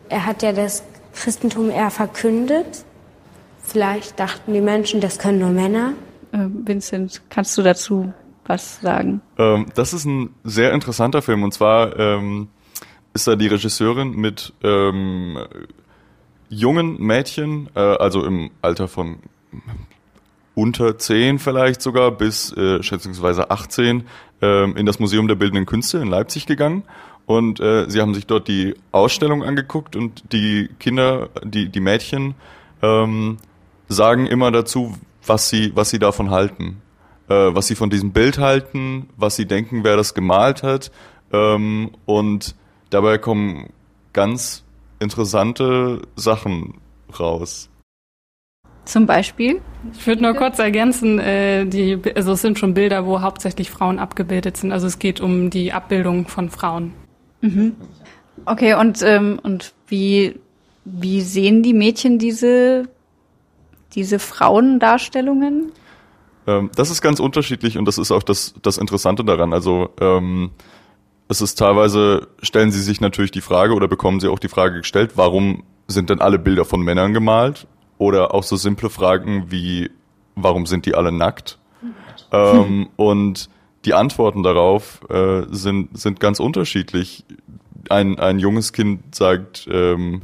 er 0.08 0.26
hat 0.26 0.42
ja 0.42 0.52
das 0.52 0.82
Christentum 1.14 1.70
eher 1.70 1.90
verkündet. 1.90 2.84
Vielleicht 3.62 4.18
dachten 4.18 4.52
die 4.52 4.60
Menschen, 4.60 5.00
das 5.00 5.18
können 5.18 5.38
nur 5.38 5.50
Männer. 5.50 5.94
Äh, 6.32 6.46
Vincent, 6.64 7.22
kannst 7.28 7.56
du 7.58 7.62
dazu 7.62 8.12
was 8.46 8.80
sagen? 8.80 9.20
Ähm, 9.38 9.66
das 9.74 9.92
ist 9.92 10.04
ein 10.04 10.34
sehr 10.44 10.72
interessanter 10.72 11.22
Film 11.22 11.44
und 11.44 11.54
zwar 11.54 11.96
ähm, 11.98 12.48
ist 13.14 13.26
da 13.26 13.36
die 13.36 13.46
Regisseurin 13.46 14.12
mit 14.12 14.52
ähm, 14.62 15.38
jungen 16.48 17.00
Mädchen, 17.00 17.68
äh, 17.74 17.80
also 17.80 18.24
im 18.24 18.50
Alter 18.60 18.88
von 18.88 19.18
unter 20.54 20.98
10 20.98 21.38
vielleicht 21.38 21.80
sogar 21.80 22.10
bis 22.10 22.52
äh, 22.56 22.82
schätzungsweise 22.82 23.50
18 23.50 24.06
äh, 24.42 24.70
in 24.72 24.84
das 24.84 24.98
Museum 24.98 25.28
der 25.28 25.36
Bildenden 25.36 25.64
Künste 25.64 25.98
in 25.98 26.08
Leipzig 26.08 26.46
gegangen 26.46 26.82
und 27.30 27.60
äh, 27.60 27.88
sie 27.88 28.00
haben 28.00 28.12
sich 28.12 28.26
dort 28.26 28.48
die 28.48 28.74
Ausstellung 28.90 29.44
angeguckt 29.44 29.94
und 29.94 30.32
die 30.32 30.68
Kinder, 30.80 31.28
die, 31.44 31.68
die 31.68 31.78
Mädchen 31.78 32.34
ähm, 32.82 33.36
sagen 33.88 34.26
immer 34.26 34.50
dazu, 34.50 34.96
was 35.24 35.48
sie, 35.48 35.70
was 35.76 35.90
sie 35.90 36.00
davon 36.00 36.30
halten. 36.30 36.82
Äh, 37.28 37.54
was 37.54 37.68
sie 37.68 37.76
von 37.76 37.88
diesem 37.88 38.10
Bild 38.10 38.38
halten, 38.38 39.10
was 39.16 39.36
sie 39.36 39.46
denken, 39.46 39.84
wer 39.84 39.96
das 39.96 40.14
gemalt 40.14 40.64
hat. 40.64 40.90
Ähm, 41.32 41.92
und 42.04 42.56
dabei 42.90 43.18
kommen 43.18 43.68
ganz 44.12 44.64
interessante 44.98 46.02
Sachen 46.16 46.80
raus. 47.16 47.70
Zum 48.86 49.06
Beispiel? 49.06 49.60
Ich 49.96 50.04
würde 50.04 50.22
nur 50.22 50.34
kurz 50.34 50.58
ergänzen, 50.58 51.20
äh, 51.20 51.64
die, 51.64 51.96
also 52.16 52.32
es 52.32 52.42
sind 52.42 52.58
schon 52.58 52.74
Bilder, 52.74 53.06
wo 53.06 53.20
hauptsächlich 53.20 53.70
Frauen 53.70 54.00
abgebildet 54.00 54.56
sind. 54.56 54.72
Also 54.72 54.88
es 54.88 54.98
geht 54.98 55.20
um 55.20 55.50
die 55.50 55.72
Abbildung 55.72 56.26
von 56.26 56.50
Frauen. 56.50 56.92
Mhm. 57.40 57.76
Okay, 58.46 58.74
und, 58.74 59.02
ähm, 59.02 59.38
und 59.42 59.72
wie, 59.88 60.38
wie 60.84 61.20
sehen 61.20 61.62
die 61.62 61.74
Mädchen 61.74 62.18
diese, 62.18 62.88
diese 63.94 64.18
Frauendarstellungen? 64.18 65.72
Ähm, 66.46 66.70
das 66.74 66.90
ist 66.90 67.02
ganz 67.02 67.20
unterschiedlich 67.20 67.76
und 67.78 67.84
das 67.84 67.98
ist 67.98 68.10
auch 68.10 68.22
das, 68.22 68.54
das 68.62 68.78
Interessante 68.78 69.24
daran. 69.24 69.52
Also 69.52 69.90
ähm, 70.00 70.50
es 71.28 71.40
ist 71.40 71.56
teilweise, 71.56 72.28
stellen 72.42 72.72
sie 72.72 72.82
sich 72.82 73.00
natürlich 73.00 73.30
die 73.30 73.40
Frage 73.40 73.74
oder 73.74 73.88
bekommen 73.88 74.20
sie 74.20 74.28
auch 74.28 74.38
die 74.38 74.48
Frage 74.48 74.78
gestellt, 74.78 75.12
warum 75.14 75.64
sind 75.86 76.10
denn 76.10 76.20
alle 76.20 76.38
Bilder 76.38 76.64
von 76.64 76.80
Männern 76.80 77.12
gemalt? 77.12 77.66
Oder 77.98 78.34
auch 78.34 78.42
so 78.42 78.56
simple 78.56 78.88
Fragen 78.88 79.50
wie, 79.50 79.90
warum 80.34 80.66
sind 80.66 80.86
die 80.86 80.94
alle 80.94 81.12
nackt? 81.12 81.58
Ähm, 82.32 82.88
und 82.96 83.50
die 83.84 83.94
Antworten 83.94 84.42
darauf 84.42 85.00
äh, 85.08 85.42
sind, 85.50 85.98
sind 85.98 86.20
ganz 86.20 86.40
unterschiedlich. 86.40 87.24
Ein, 87.88 88.18
ein 88.18 88.38
junges 88.38 88.72
Kind 88.72 89.14
sagt, 89.14 89.68
ähm, 89.70 90.22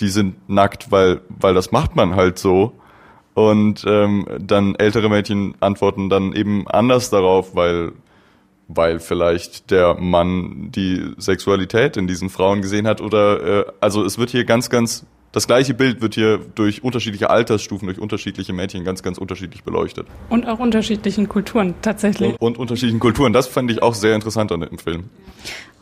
die 0.00 0.08
sind 0.08 0.48
nackt, 0.48 0.90
weil, 0.90 1.22
weil 1.28 1.54
das 1.54 1.72
macht 1.72 1.96
man 1.96 2.16
halt 2.16 2.38
so. 2.38 2.74
Und 3.34 3.84
ähm, 3.86 4.26
dann 4.38 4.74
ältere 4.74 5.08
Mädchen 5.08 5.54
antworten 5.60 6.10
dann 6.10 6.34
eben 6.34 6.68
anders 6.68 7.08
darauf, 7.08 7.54
weil, 7.54 7.92
weil 8.68 9.00
vielleicht 9.00 9.70
der 9.70 9.94
Mann 9.94 10.70
die 10.70 11.14
Sexualität 11.16 11.96
in 11.96 12.06
diesen 12.06 12.28
Frauen 12.28 12.60
gesehen 12.60 12.86
hat. 12.86 13.00
Oder 13.00 13.60
äh, 13.60 13.72
also 13.80 14.04
es 14.04 14.18
wird 14.18 14.30
hier 14.30 14.44
ganz, 14.44 14.68
ganz 14.68 15.06
das 15.32 15.46
gleiche 15.46 15.74
Bild 15.74 16.02
wird 16.02 16.14
hier 16.14 16.38
durch 16.54 16.84
unterschiedliche 16.84 17.30
Altersstufen, 17.30 17.86
durch 17.86 17.98
unterschiedliche 17.98 18.52
Mädchen 18.52 18.84
ganz, 18.84 19.02
ganz 19.02 19.18
unterschiedlich 19.18 19.64
beleuchtet. 19.64 20.06
Und 20.28 20.46
auch 20.46 20.58
unterschiedlichen 20.58 21.28
Kulturen 21.28 21.74
tatsächlich. 21.80 22.32
Und, 22.32 22.38
und 22.40 22.58
unterschiedlichen 22.58 23.00
Kulturen. 23.00 23.32
Das 23.32 23.46
fand 23.46 23.70
ich 23.70 23.82
auch 23.82 23.94
sehr 23.94 24.14
interessant 24.14 24.52
an 24.52 24.60
dem 24.60 24.78
Film. 24.78 25.04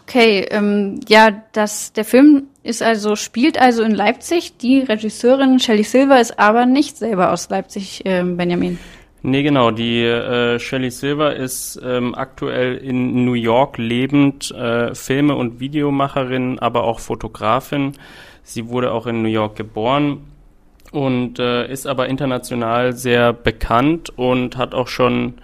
Okay, 0.06 0.46
ähm, 0.50 1.00
ja, 1.08 1.42
das, 1.52 1.92
der 1.92 2.04
Film 2.04 2.44
ist 2.62 2.82
also, 2.82 3.16
spielt 3.16 3.60
also 3.60 3.82
in 3.82 3.92
Leipzig. 3.92 4.56
Die 4.56 4.80
Regisseurin 4.80 5.58
Shelley 5.60 5.84
Silver 5.84 6.20
ist 6.20 6.38
aber 6.38 6.66
nicht 6.66 6.96
selber 6.96 7.32
aus 7.32 7.48
Leipzig, 7.48 8.04
äh, 8.06 8.22
Benjamin. 8.24 8.78
Nee, 9.22 9.42
genau. 9.42 9.70
Die 9.70 10.02
äh, 10.02 10.58
Shelley 10.58 10.90
Silver 10.90 11.36
ist 11.36 11.78
ähm, 11.84 12.14
aktuell 12.14 12.76
in 12.78 13.24
New 13.24 13.34
York 13.34 13.78
lebend, 13.78 14.50
äh, 14.52 14.94
Filme- 14.94 15.36
und 15.36 15.60
Videomacherin, 15.60 16.58
aber 16.58 16.84
auch 16.84 17.00
Fotografin. 17.00 17.92
Sie 18.50 18.68
wurde 18.68 18.90
auch 18.90 19.06
in 19.06 19.22
New 19.22 19.28
York 19.28 19.54
geboren 19.54 20.22
und 20.90 21.38
äh, 21.38 21.70
ist 21.70 21.86
aber 21.86 22.08
international 22.08 22.94
sehr 22.94 23.32
bekannt 23.32 24.10
und 24.10 24.56
hat 24.56 24.74
auch 24.74 24.88
schon 24.88 25.34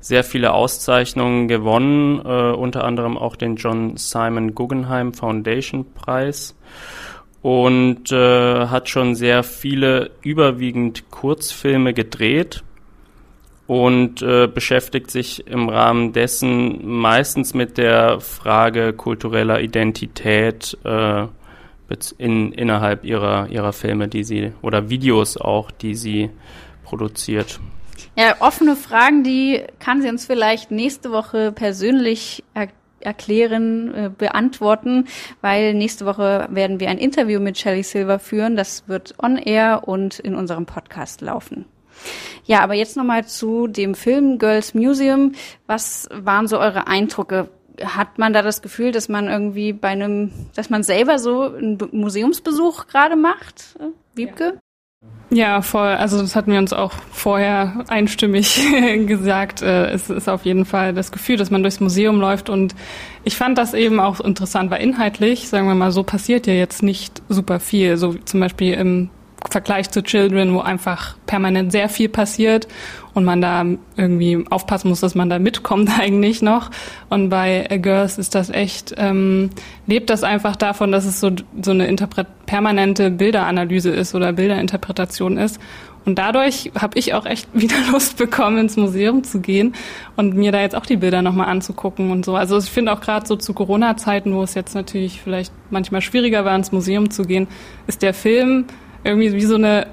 sehr 0.00 0.24
viele 0.24 0.54
Auszeichnungen 0.54 1.46
gewonnen, 1.46 2.20
äh, 2.24 2.52
unter 2.52 2.84
anderem 2.84 3.18
auch 3.18 3.36
den 3.36 3.56
John 3.56 3.98
Simon 3.98 4.54
Guggenheim 4.54 5.12
Foundation 5.12 5.92
Preis 5.92 6.56
und 7.42 8.10
äh, 8.10 8.66
hat 8.68 8.88
schon 8.88 9.14
sehr 9.14 9.42
viele 9.42 10.12
überwiegend 10.22 11.10
Kurzfilme 11.10 11.92
gedreht 11.92 12.64
und 13.66 14.22
äh, 14.22 14.46
beschäftigt 14.46 15.10
sich 15.10 15.46
im 15.48 15.68
Rahmen 15.68 16.14
dessen 16.14 16.88
meistens 16.88 17.52
mit 17.52 17.76
der 17.76 18.20
Frage 18.20 18.94
kultureller 18.94 19.60
Identität 19.60 20.78
äh, 20.82 21.26
in, 22.18 22.52
innerhalb 22.52 23.04
ihrer, 23.04 23.48
ihrer 23.48 23.72
Filme, 23.72 24.08
die 24.08 24.24
sie 24.24 24.52
oder 24.62 24.88
Videos 24.88 25.36
auch, 25.36 25.70
die 25.70 25.94
sie 25.94 26.30
produziert. 26.84 27.60
Ja, 28.16 28.36
offene 28.40 28.76
Fragen, 28.76 29.24
die 29.24 29.62
kann 29.80 30.02
sie 30.02 30.08
uns 30.08 30.26
vielleicht 30.26 30.70
nächste 30.70 31.10
Woche 31.10 31.52
persönlich 31.52 32.44
er 32.54 32.68
erklären, 33.00 33.94
äh, 33.94 34.10
beantworten, 34.16 35.06
weil 35.42 35.74
nächste 35.74 36.06
Woche 36.06 36.48
werden 36.50 36.80
wir 36.80 36.88
ein 36.88 36.98
Interview 36.98 37.38
mit 37.38 37.58
Shelley 37.58 37.82
Silver 37.82 38.18
führen. 38.18 38.56
Das 38.56 38.88
wird 38.88 39.14
on 39.22 39.36
air 39.36 39.82
und 39.86 40.18
in 40.18 40.34
unserem 40.34 40.64
Podcast 40.64 41.20
laufen. 41.20 41.66
Ja, 42.44 42.60
aber 42.60 42.74
jetzt 42.74 42.96
nochmal 42.96 43.26
zu 43.26 43.66
dem 43.66 43.94
Film 43.94 44.38
Girls 44.38 44.74
Museum. 44.74 45.32
Was 45.66 46.08
waren 46.12 46.48
so 46.48 46.58
eure 46.58 46.86
Eindrücke? 46.86 47.48
Hat 47.82 48.18
man 48.18 48.32
da 48.32 48.42
das 48.42 48.62
Gefühl, 48.62 48.92
dass 48.92 49.08
man 49.08 49.28
irgendwie 49.28 49.72
bei 49.72 49.88
einem, 49.88 50.30
dass 50.54 50.70
man 50.70 50.82
selber 50.82 51.18
so 51.18 51.42
einen 51.42 51.78
Museumsbesuch 51.92 52.86
gerade 52.86 53.16
macht? 53.16 53.76
Wiebke? 54.14 54.44
Ja. 54.44 54.60
Ja, 55.30 55.62
voll. 55.62 55.88
Also 55.88 56.20
das 56.20 56.36
hatten 56.36 56.52
wir 56.52 56.58
uns 56.58 56.72
auch 56.72 56.92
vorher 57.10 57.84
einstimmig 57.88 58.60
gesagt. 59.06 59.62
Äh, 59.62 59.90
es 59.90 60.08
ist 60.08 60.28
auf 60.28 60.44
jeden 60.44 60.64
Fall 60.64 60.94
das 60.94 61.10
Gefühl, 61.10 61.36
dass 61.36 61.50
man 61.50 61.62
durchs 61.62 61.80
Museum 61.80 62.20
läuft. 62.20 62.48
Und 62.48 62.74
ich 63.24 63.36
fand 63.36 63.58
das 63.58 63.74
eben 63.74 63.98
auch 63.98 64.20
interessant, 64.20 64.70
weil 64.70 64.80
inhaltlich, 64.82 65.48
sagen 65.48 65.66
wir 65.66 65.74
mal, 65.74 65.90
so 65.90 66.04
passiert 66.04 66.46
ja 66.46 66.52
jetzt 66.52 66.82
nicht 66.82 67.22
super 67.28 67.58
viel. 67.58 67.96
So 67.96 68.14
zum 68.14 68.40
Beispiel 68.40 68.74
im 68.74 69.10
Vergleich 69.54 69.88
zu 69.88 70.02
Children, 70.02 70.52
wo 70.52 70.58
einfach 70.58 71.14
permanent 71.26 71.70
sehr 71.70 71.88
viel 71.88 72.08
passiert 72.08 72.66
und 73.14 73.22
man 73.22 73.40
da 73.40 73.64
irgendwie 73.96 74.44
aufpassen 74.50 74.88
muss, 74.88 74.98
dass 74.98 75.14
man 75.14 75.30
da 75.30 75.38
mitkommt 75.38 75.88
eigentlich 76.00 76.42
noch. 76.42 76.72
Und 77.08 77.28
bei 77.28 77.70
A 77.70 77.76
Girls 77.76 78.18
ist 78.18 78.34
das 78.34 78.50
echt, 78.50 78.96
ähm, 78.98 79.50
lebt 79.86 80.10
das 80.10 80.24
einfach 80.24 80.56
davon, 80.56 80.90
dass 80.90 81.04
es 81.04 81.20
so, 81.20 81.30
so 81.62 81.70
eine 81.70 81.86
Interpret 81.86 82.26
permanente 82.46 83.12
Bilderanalyse 83.12 83.90
ist 83.90 84.16
oder 84.16 84.32
Bilderinterpretation 84.32 85.36
ist. 85.36 85.60
Und 86.04 86.18
dadurch 86.18 86.72
habe 86.76 86.98
ich 86.98 87.14
auch 87.14 87.26
echt 87.26 87.48
wieder 87.54 87.76
Lust 87.92 88.18
bekommen, 88.18 88.58
ins 88.58 88.76
Museum 88.76 89.22
zu 89.22 89.40
gehen 89.40 89.76
und 90.16 90.34
mir 90.34 90.50
da 90.50 90.60
jetzt 90.60 90.74
auch 90.74 90.84
die 90.84 90.96
Bilder 90.96 91.22
nochmal 91.22 91.46
anzugucken 91.46 92.10
und 92.10 92.24
so. 92.24 92.34
Also 92.34 92.58
ich 92.58 92.72
finde 92.72 92.92
auch 92.92 93.00
gerade 93.00 93.24
so 93.24 93.36
zu 93.36 93.54
Corona-Zeiten, 93.54 94.34
wo 94.34 94.42
es 94.42 94.54
jetzt 94.54 94.74
natürlich 94.74 95.20
vielleicht 95.22 95.52
manchmal 95.70 96.00
schwieriger 96.00 96.44
war, 96.44 96.56
ins 96.56 96.72
Museum 96.72 97.10
zu 97.10 97.22
gehen, 97.22 97.46
ist 97.86 98.02
der 98.02 98.14
Film 98.14 98.64
irgendwie 99.04 99.32
wie 99.32 99.44
so 99.44 99.54
eine 99.56 99.86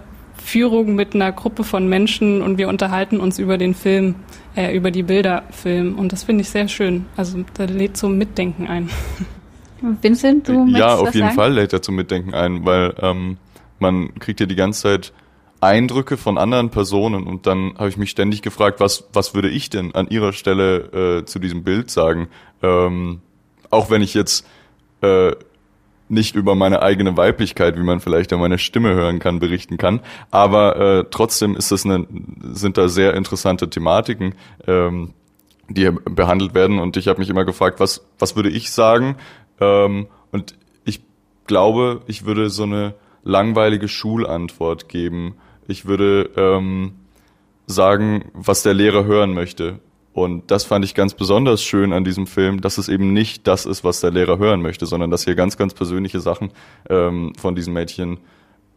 Führung 0.43 0.95
mit 0.95 1.13
einer 1.13 1.31
Gruppe 1.31 1.63
von 1.63 1.87
Menschen 1.87 2.41
und 2.41 2.57
wir 2.57 2.67
unterhalten 2.67 3.19
uns 3.19 3.37
über 3.37 3.57
den 3.57 3.75
Film, 3.75 4.15
äh, 4.55 4.75
über 4.75 4.91
die 4.91 5.03
Bilderfilm. 5.03 5.97
Und 5.97 6.11
das 6.11 6.23
finde 6.23 6.41
ich 6.41 6.49
sehr 6.49 6.67
schön. 6.67 7.05
Also 7.15 7.43
da 7.53 7.65
lädt 7.65 7.97
zum 7.97 8.17
Mitdenken 8.17 8.67
ein. 8.67 8.89
Vincent, 10.01 10.47
du 10.47 10.65
möchtest 10.65 10.79
Ja, 10.79 10.95
auf 10.95 11.13
jeden 11.13 11.27
sagen? 11.27 11.35
Fall 11.35 11.53
lädt 11.53 11.73
er 11.73 11.81
zum 11.81 11.95
Mitdenken 11.95 12.33
ein, 12.33 12.65
weil 12.65 12.93
ähm, 13.01 13.37
man 13.79 14.13
kriegt 14.15 14.39
ja 14.39 14.45
die 14.45 14.55
ganze 14.55 14.83
Zeit 14.83 15.13
Eindrücke 15.59 16.17
von 16.17 16.37
anderen 16.37 16.69
Personen 16.69 17.27
und 17.27 17.45
dann 17.45 17.75
habe 17.77 17.89
ich 17.89 17.97
mich 17.97 18.09
ständig 18.09 18.41
gefragt, 18.41 18.79
was, 18.79 19.07
was 19.13 19.35
würde 19.35 19.49
ich 19.49 19.69
denn 19.69 19.93
an 19.93 20.07
ihrer 20.09 20.33
Stelle 20.33 21.19
äh, 21.21 21.25
zu 21.25 21.39
diesem 21.39 21.63
Bild 21.63 21.91
sagen? 21.91 22.27
Ähm, 22.63 23.21
auch 23.69 23.89
wenn 23.89 24.01
ich 24.01 24.13
jetzt 24.13 24.45
äh, 25.01 25.33
nicht 26.11 26.35
über 26.35 26.55
meine 26.55 26.81
eigene 26.81 27.15
Weiblichkeit, 27.17 27.77
wie 27.77 27.83
man 27.83 28.01
vielleicht 28.01 28.31
an 28.33 28.39
meiner 28.39 28.57
Stimme 28.57 28.93
hören 28.93 29.19
kann, 29.19 29.39
berichten 29.39 29.77
kann. 29.77 30.01
Aber 30.29 30.75
äh, 30.75 31.05
trotzdem 31.09 31.55
ist 31.55 31.71
das 31.71 31.85
eine, 31.85 32.05
sind 32.51 32.77
da 32.77 32.89
sehr 32.89 33.13
interessante 33.13 33.69
Thematiken, 33.69 34.35
ähm, 34.67 35.13
die 35.69 35.89
behandelt 35.89 36.53
werden. 36.53 36.79
Und 36.79 36.97
ich 36.97 37.07
habe 37.07 37.19
mich 37.19 37.29
immer 37.29 37.45
gefragt, 37.45 37.79
was, 37.79 38.05
was 38.19 38.35
würde 38.35 38.49
ich 38.49 38.71
sagen? 38.71 39.15
Ähm, 39.59 40.07
und 40.31 40.55
ich 40.83 41.01
glaube, 41.47 42.01
ich 42.07 42.25
würde 42.25 42.49
so 42.49 42.63
eine 42.63 42.93
langweilige 43.23 43.87
Schulantwort 43.87 44.89
geben. 44.89 45.35
Ich 45.67 45.85
würde 45.85 46.29
ähm, 46.35 46.93
sagen, 47.67 48.25
was 48.33 48.63
der 48.63 48.73
Lehrer 48.73 49.05
hören 49.05 49.33
möchte. 49.33 49.79
Und 50.13 50.51
das 50.51 50.65
fand 50.65 50.83
ich 50.83 50.93
ganz 50.93 51.13
besonders 51.13 51.63
schön 51.63 51.93
an 51.93 52.03
diesem 52.03 52.27
Film, 52.27 52.59
dass 52.61 52.77
es 52.77 52.89
eben 52.89 53.13
nicht 53.13 53.47
das 53.47 53.65
ist, 53.65 53.83
was 53.83 54.01
der 54.01 54.11
Lehrer 54.11 54.37
hören 54.39 54.61
möchte, 54.61 54.85
sondern 54.85 55.09
dass 55.09 55.23
hier 55.23 55.35
ganz, 55.35 55.57
ganz 55.57 55.73
persönliche 55.73 56.19
Sachen 56.19 56.51
ähm, 56.89 57.33
von 57.37 57.55
diesen 57.55 57.73
Mädchen 57.73 58.19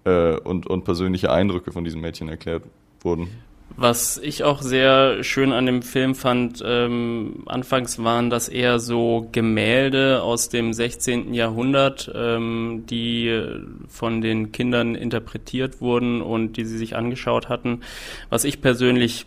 äh, 0.05 0.37
und, 0.37 0.67
und 0.67 0.85
persönliche 0.85 1.33
Eindrücke 1.33 1.73
von 1.73 1.85
diesen 1.85 2.00
Mädchen 2.00 2.29
erklärt 2.29 2.62
wurden. 3.00 3.29
Was 3.76 4.19
ich 4.19 4.45
auch 4.45 4.62
sehr 4.62 5.25
schön 5.25 5.53
an 5.53 5.67
dem 5.67 5.83
Film 5.83 6.14
fand, 6.14 6.62
ähm, 6.64 7.43
anfangs 7.47 8.05
waren 8.05 8.31
das 8.31 8.49
eher 8.49 8.79
so 8.79 9.29
Gemälde 9.33 10.23
aus 10.23 10.49
dem 10.49 10.73
16. 10.73 11.35
Jahrhundert, 11.35 12.09
ähm, 12.14 12.85
die 12.88 13.43
von 13.88 14.21
den 14.21 14.53
Kindern 14.53 14.95
interpretiert 14.95 15.81
wurden 15.81 16.23
und 16.23 16.57
die 16.57 16.64
sie 16.64 16.79
sich 16.79 16.95
angeschaut 16.95 17.49
hatten. 17.49 17.81
Was 18.29 18.45
ich 18.45 18.61
persönlich 18.61 19.26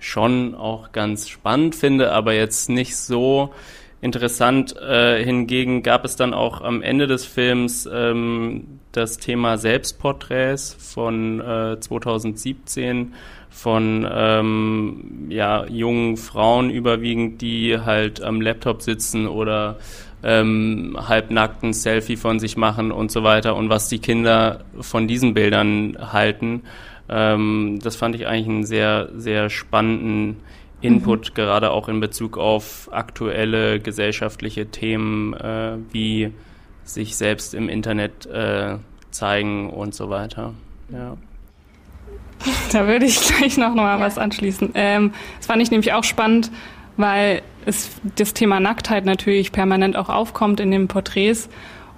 schon 0.00 0.54
auch 0.54 0.92
ganz 0.92 1.28
spannend 1.28 1.74
finde, 1.74 2.12
aber 2.12 2.34
jetzt 2.34 2.68
nicht 2.68 2.96
so 2.96 3.52
interessant. 4.00 4.74
Äh, 4.76 5.22
hingegen 5.24 5.82
gab 5.82 6.04
es 6.04 6.16
dann 6.16 6.34
auch 6.34 6.62
am 6.62 6.82
Ende 6.82 7.06
des 7.06 7.24
Films 7.24 7.88
ähm, 7.92 8.80
das 8.92 9.18
Thema 9.18 9.58
Selbstporträts 9.58 10.74
von 10.74 11.40
äh, 11.40 11.78
2017 11.78 13.14
von 13.50 14.08
ähm, 14.10 15.26
ja, 15.28 15.66
jungen 15.66 16.16
Frauen 16.16 16.70
überwiegend, 16.70 17.42
die 17.42 17.78
halt 17.78 18.22
am 18.22 18.40
Laptop 18.40 18.80
sitzen 18.80 19.26
oder 19.26 19.78
ähm, 20.22 20.96
halbnackten 20.98 21.72
Selfie 21.72 22.16
von 22.16 22.38
sich 22.38 22.56
machen 22.56 22.92
und 22.92 23.10
so 23.10 23.22
weiter 23.22 23.56
und 23.56 23.68
was 23.68 23.88
die 23.88 23.98
Kinder 23.98 24.64
von 24.80 25.08
diesen 25.08 25.34
Bildern 25.34 25.96
halten. 26.12 26.62
Ähm, 27.08 27.78
das 27.82 27.96
fand 27.96 28.14
ich 28.14 28.26
eigentlich 28.26 28.48
einen 28.48 28.64
sehr, 28.64 29.08
sehr 29.16 29.50
spannenden 29.50 30.36
Input, 30.80 31.34
gerade 31.34 31.70
auch 31.70 31.88
in 31.88 32.00
Bezug 32.00 32.38
auf 32.38 32.88
aktuelle 32.92 33.80
gesellschaftliche 33.80 34.66
Themen 34.66 35.34
äh, 35.34 35.76
wie 35.92 36.32
sich 36.84 37.16
selbst 37.16 37.54
im 37.54 37.68
Internet 37.68 38.26
äh, 38.26 38.76
zeigen 39.10 39.70
und 39.70 39.94
so 39.94 40.10
weiter. 40.10 40.54
Ja. 40.92 41.16
Da 42.72 42.86
würde 42.86 43.04
ich 43.04 43.20
gleich 43.20 43.58
noch 43.58 43.74
mal 43.74 44.00
was 44.00 44.16
anschließen. 44.16 44.70
Ähm, 44.74 45.12
das 45.36 45.46
fand 45.46 45.60
ich 45.62 45.70
nämlich 45.70 45.92
auch 45.92 46.04
spannend, 46.04 46.50
weil 47.00 47.42
es 47.66 47.90
das 48.16 48.34
Thema 48.34 48.60
Nacktheit 48.60 49.04
natürlich 49.04 49.52
permanent 49.52 49.96
auch 49.96 50.08
aufkommt 50.08 50.60
in 50.60 50.70
den 50.70 50.88
Porträts 50.88 51.48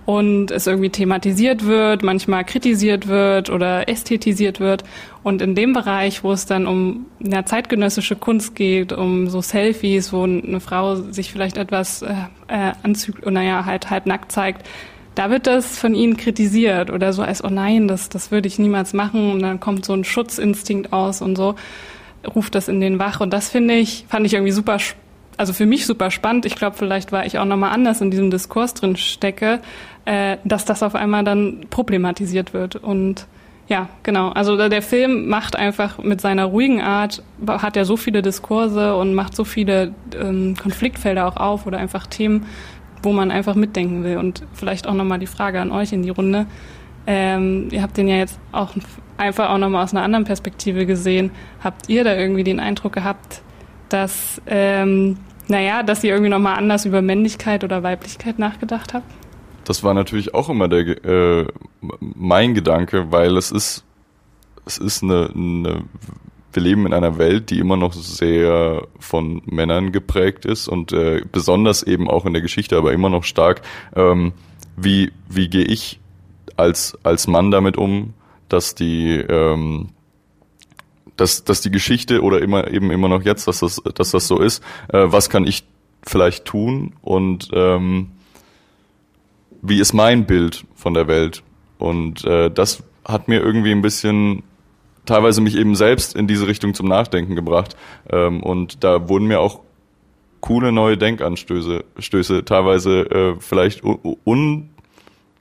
und 0.04 0.50
es 0.50 0.66
irgendwie 0.66 0.90
thematisiert 0.90 1.64
wird, 1.64 2.02
manchmal 2.02 2.44
kritisiert 2.44 3.06
wird 3.06 3.50
oder 3.50 3.88
ästhetisiert 3.88 4.58
wird. 4.58 4.82
Und 5.22 5.40
in 5.40 5.54
dem 5.54 5.72
Bereich, 5.72 6.24
wo 6.24 6.32
es 6.32 6.46
dann 6.46 6.66
um 6.66 7.06
eine 7.24 7.44
zeitgenössische 7.44 8.16
Kunst 8.16 8.56
geht, 8.56 8.92
um 8.92 9.28
so 9.28 9.40
Selfies, 9.40 10.12
wo 10.12 10.24
eine 10.24 10.60
Frau 10.60 10.96
sich 10.96 11.30
vielleicht 11.30 11.56
etwas 11.56 12.02
äh, 12.02 12.14
äh, 12.48 12.72
anzüglich, 12.82 13.24
naja, 13.30 13.64
halt 13.64 13.90
halb 13.90 14.06
nackt 14.06 14.32
zeigt, 14.32 14.66
da 15.14 15.30
wird 15.30 15.46
das 15.46 15.78
von 15.78 15.94
ihnen 15.94 16.16
kritisiert 16.16 16.90
oder 16.90 17.12
so 17.12 17.22
als, 17.22 17.44
oh 17.44 17.50
nein, 17.50 17.86
das, 17.86 18.08
das 18.08 18.30
würde 18.30 18.48
ich 18.48 18.58
niemals 18.58 18.94
machen. 18.94 19.30
Und 19.32 19.40
dann 19.40 19.60
kommt 19.60 19.84
so 19.84 19.92
ein 19.92 20.04
Schutzinstinkt 20.04 20.92
aus 20.92 21.22
und 21.22 21.36
so, 21.36 21.54
ruft 22.26 22.54
das 22.54 22.68
in 22.68 22.80
den 22.80 22.98
wach. 22.98 23.20
Und 23.20 23.32
das 23.32 23.48
finde 23.48 23.74
ich, 23.74 24.06
fand 24.08 24.26
ich 24.26 24.35
irgendwie 24.35 24.52
super, 24.52 24.78
also 25.37 25.52
für 25.52 25.66
mich 25.66 25.87
super 25.87 26.11
spannend. 26.11 26.46
Ich 26.46 26.56
glaube, 26.56 26.76
vielleicht 26.76 27.12
war 27.12 27.26
ich 27.26 27.38
auch 27.38 27.44
nochmal 27.44 27.72
anders 27.72 28.00
in 28.00 28.11
diesem 28.11 28.30
Diskurs 28.30 28.74
drin 28.74 28.96
stecke, 28.96 29.61
äh, 30.04 30.37
dass 30.44 30.64
das 30.64 30.82
auf 30.82 30.94
einmal 30.94 31.24
dann 31.24 31.66
problematisiert 31.70 32.54
wird. 32.54 32.76
Und 32.76 33.26
ja, 33.68 33.88
genau. 34.02 34.30
Also 34.30 34.56
der 34.68 34.82
Film 34.82 35.28
macht 35.28 35.56
einfach 35.56 35.98
mit 35.98 36.20
seiner 36.20 36.46
ruhigen 36.46 36.82
Art, 36.82 37.22
hat 37.46 37.76
er 37.76 37.85
so 37.85 37.96
viele 37.96 38.20
Diskurse 38.20 38.96
und 38.96 39.14
macht 39.14 39.35
so 39.35 39.44
viele 39.44 39.94
ähm, 40.18 40.56
Konfliktfelder 40.61 41.26
auch 41.26 41.37
auf 41.37 41.66
oder 41.66 41.78
einfach 41.78 42.06
Themen, 42.06 42.46
wo 43.02 43.12
man 43.12 43.30
einfach 43.30 43.54
mitdenken 43.54 44.04
will. 44.04 44.18
Und 44.18 44.42
vielleicht 44.52 44.87
auch 44.87 44.94
nochmal 44.94 45.20
die 45.20 45.26
Frage 45.26 45.61
an 45.61 45.70
euch 45.70 45.92
in 45.92 46.02
die 46.02 46.11
Runde. 46.11 46.46
Ähm, 47.06 47.68
ihr 47.70 47.82
habt 47.82 47.96
den 47.96 48.08
ja 48.08 48.16
jetzt 48.16 48.38
auch 48.52 48.74
einfach 49.22 49.50
auch 49.50 49.58
nochmal 49.58 49.85
aus 49.85 49.94
einer 49.94 50.02
anderen 50.02 50.24
Perspektive 50.24 50.85
gesehen. 50.85 51.30
Habt 51.62 51.88
ihr 51.88 52.04
da 52.04 52.14
irgendwie 52.14 52.44
den 52.44 52.61
Eindruck 52.61 52.92
gehabt, 52.92 53.42
dass, 53.88 54.42
ähm, 54.46 55.16
naja, 55.48 55.82
dass 55.82 56.04
ihr 56.04 56.11
irgendwie 56.11 56.30
nochmal 56.30 56.58
anders 56.58 56.85
über 56.85 57.00
Männlichkeit 57.00 57.64
oder 57.64 57.82
Weiblichkeit 57.82 58.38
nachgedacht 58.38 58.92
habt? 58.94 59.11
Das 59.64 59.85
war 59.85 59.94
natürlich 59.94 60.35
auch 60.35 60.48
immer 60.48 60.68
der, 60.68 61.04
äh, 61.04 61.46
mein 62.00 62.54
Gedanke, 62.54 63.12
weil 63.12 63.37
es 63.37 63.52
ist, 63.52 63.85
es 64.66 64.78
ist 64.78 65.02
eine, 65.02 65.30
eine, 65.35 65.85
wir 66.52 66.62
leben 66.62 66.85
in 66.85 66.92
einer 66.92 67.16
Welt, 67.16 67.50
die 67.50 67.61
immer 67.61 67.76
noch 67.76 67.92
sehr 67.92 68.87
von 68.98 69.40
Männern 69.46 69.92
geprägt 69.92 70.44
ist 70.44 70.68
und 70.68 70.92
äh, 70.92 71.22
besonders 71.30 71.82
eben 71.85 72.11
auch 72.11 72.26
in 72.26 72.32
der 72.32 72.42
Geschichte, 72.42 72.76
aber 72.76 72.92
immer 72.92 73.08
noch 73.08 73.24
stark. 73.24 73.62
Ähm, 73.94 74.32
wie 74.76 75.12
wie 75.28 75.48
gehe 75.48 75.64
ich 75.64 76.00
als 76.56 76.98
als 77.02 77.26
Mann 77.26 77.50
damit 77.50 77.76
um, 77.76 78.14
dass 78.52 78.74
die 78.74 79.16
ähm, 79.16 79.90
dass, 81.16 81.44
dass 81.44 81.60
die 81.60 81.70
Geschichte 81.70 82.22
oder 82.22 82.40
immer 82.40 82.68
eben 82.70 82.90
immer 82.90 83.08
noch 83.08 83.22
jetzt, 83.22 83.46
dass 83.46 83.60
das, 83.60 83.80
dass 83.94 84.10
das 84.10 84.26
so 84.26 84.40
ist, 84.40 84.62
äh, 84.92 85.04
was 85.04 85.30
kann 85.30 85.46
ich 85.46 85.64
vielleicht 86.04 86.44
tun 86.44 86.94
und 87.02 87.48
ähm, 87.52 88.10
wie 89.62 89.78
ist 89.78 89.92
mein 89.92 90.26
Bild 90.26 90.64
von 90.74 90.94
der 90.94 91.06
Welt? 91.06 91.42
Und 91.78 92.24
äh, 92.24 92.50
das 92.50 92.82
hat 93.04 93.28
mir 93.28 93.40
irgendwie 93.40 93.70
ein 93.70 93.82
bisschen 93.82 94.42
teilweise 95.06 95.40
mich 95.40 95.56
eben 95.56 95.74
selbst 95.74 96.14
in 96.14 96.26
diese 96.26 96.46
Richtung 96.46 96.74
zum 96.74 96.88
Nachdenken 96.88 97.34
gebracht. 97.36 97.76
Ähm, 98.10 98.42
und 98.42 98.84
da 98.84 99.08
wurden 99.08 99.26
mir 99.26 99.40
auch 99.40 99.60
coole 100.40 100.72
neue 100.72 100.98
Denkanstöße, 100.98 101.84
Stöße, 101.98 102.44
teilweise 102.44 103.00
äh, 103.10 103.36
vielleicht 103.38 103.84
un, 103.84 104.16
un, 104.24 104.70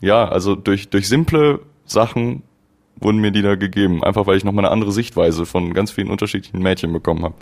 ja, 0.01 0.27
also 0.27 0.55
durch, 0.55 0.89
durch 0.89 1.07
simple 1.07 1.59
Sachen 1.85 2.43
wurden 3.01 3.19
mir 3.19 3.31
die 3.31 3.41
da 3.41 3.55
gegeben, 3.55 4.03
einfach 4.03 4.27
weil 4.27 4.37
ich 4.37 4.43
nochmal 4.43 4.65
eine 4.65 4.71
andere 4.73 4.91
Sichtweise 4.91 5.45
von 5.45 5.73
ganz 5.73 5.91
vielen 5.91 6.09
unterschiedlichen 6.09 6.61
Mädchen 6.61 6.93
bekommen 6.93 7.23
habe. 7.23 7.35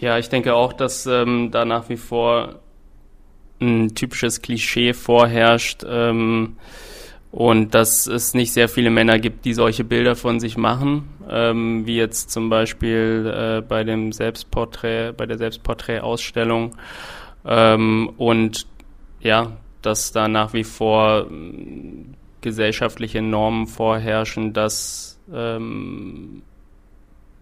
Ja, 0.00 0.18
ich 0.18 0.28
denke 0.28 0.54
auch, 0.54 0.72
dass 0.72 1.06
ähm, 1.06 1.50
da 1.50 1.64
nach 1.64 1.88
wie 1.88 1.96
vor 1.96 2.60
ein 3.60 3.94
typisches 3.94 4.42
Klischee 4.42 4.92
vorherrscht 4.92 5.84
ähm, 5.88 6.56
und 7.32 7.74
dass 7.74 8.06
es 8.06 8.34
nicht 8.34 8.52
sehr 8.52 8.68
viele 8.68 8.90
Männer 8.90 9.18
gibt, 9.18 9.44
die 9.44 9.54
solche 9.54 9.84
Bilder 9.84 10.14
von 10.14 10.40
sich 10.40 10.56
machen, 10.56 11.08
ähm, 11.28 11.86
wie 11.86 11.96
jetzt 11.96 12.30
zum 12.30 12.50
Beispiel 12.50 13.32
äh, 13.34 13.62
bei 13.62 13.84
dem 13.84 14.12
Selbstporträt, 14.12 15.12
bei 15.12 15.26
der 15.26 15.38
Selbstporträtausstellung 15.38 16.76
ähm, 17.46 18.12
und 18.16 18.66
ja, 19.20 19.52
dass 19.82 20.12
da 20.12 20.28
nach 20.28 20.52
wie 20.52 20.64
vor 20.64 21.26
gesellschaftliche 22.40 23.22
Normen 23.22 23.66
vorherrschen, 23.66 24.52
dass 24.52 25.18
ähm, 25.32 26.42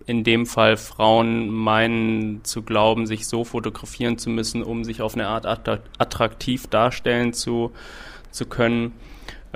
in 0.07 0.25
dem 0.25 0.47
Fall 0.47 0.77
Frauen 0.77 1.49
meinen 1.49 2.45
zu 2.45 2.63
glauben, 2.63 3.07
sich 3.07 3.27
so 3.27 3.45
fotografieren 3.45 4.19
zu 4.19 4.31
müssen, 4.31 4.63
um 4.63 4.85
sich 4.85 5.01
auf 5.01 5.15
eine 5.15 5.29
Art 5.29 5.47
attraktiv 5.47 6.67
darstellen 6.67 7.33
zu, 7.33 7.73
zu 8.31 8.47
können. 8.47 8.93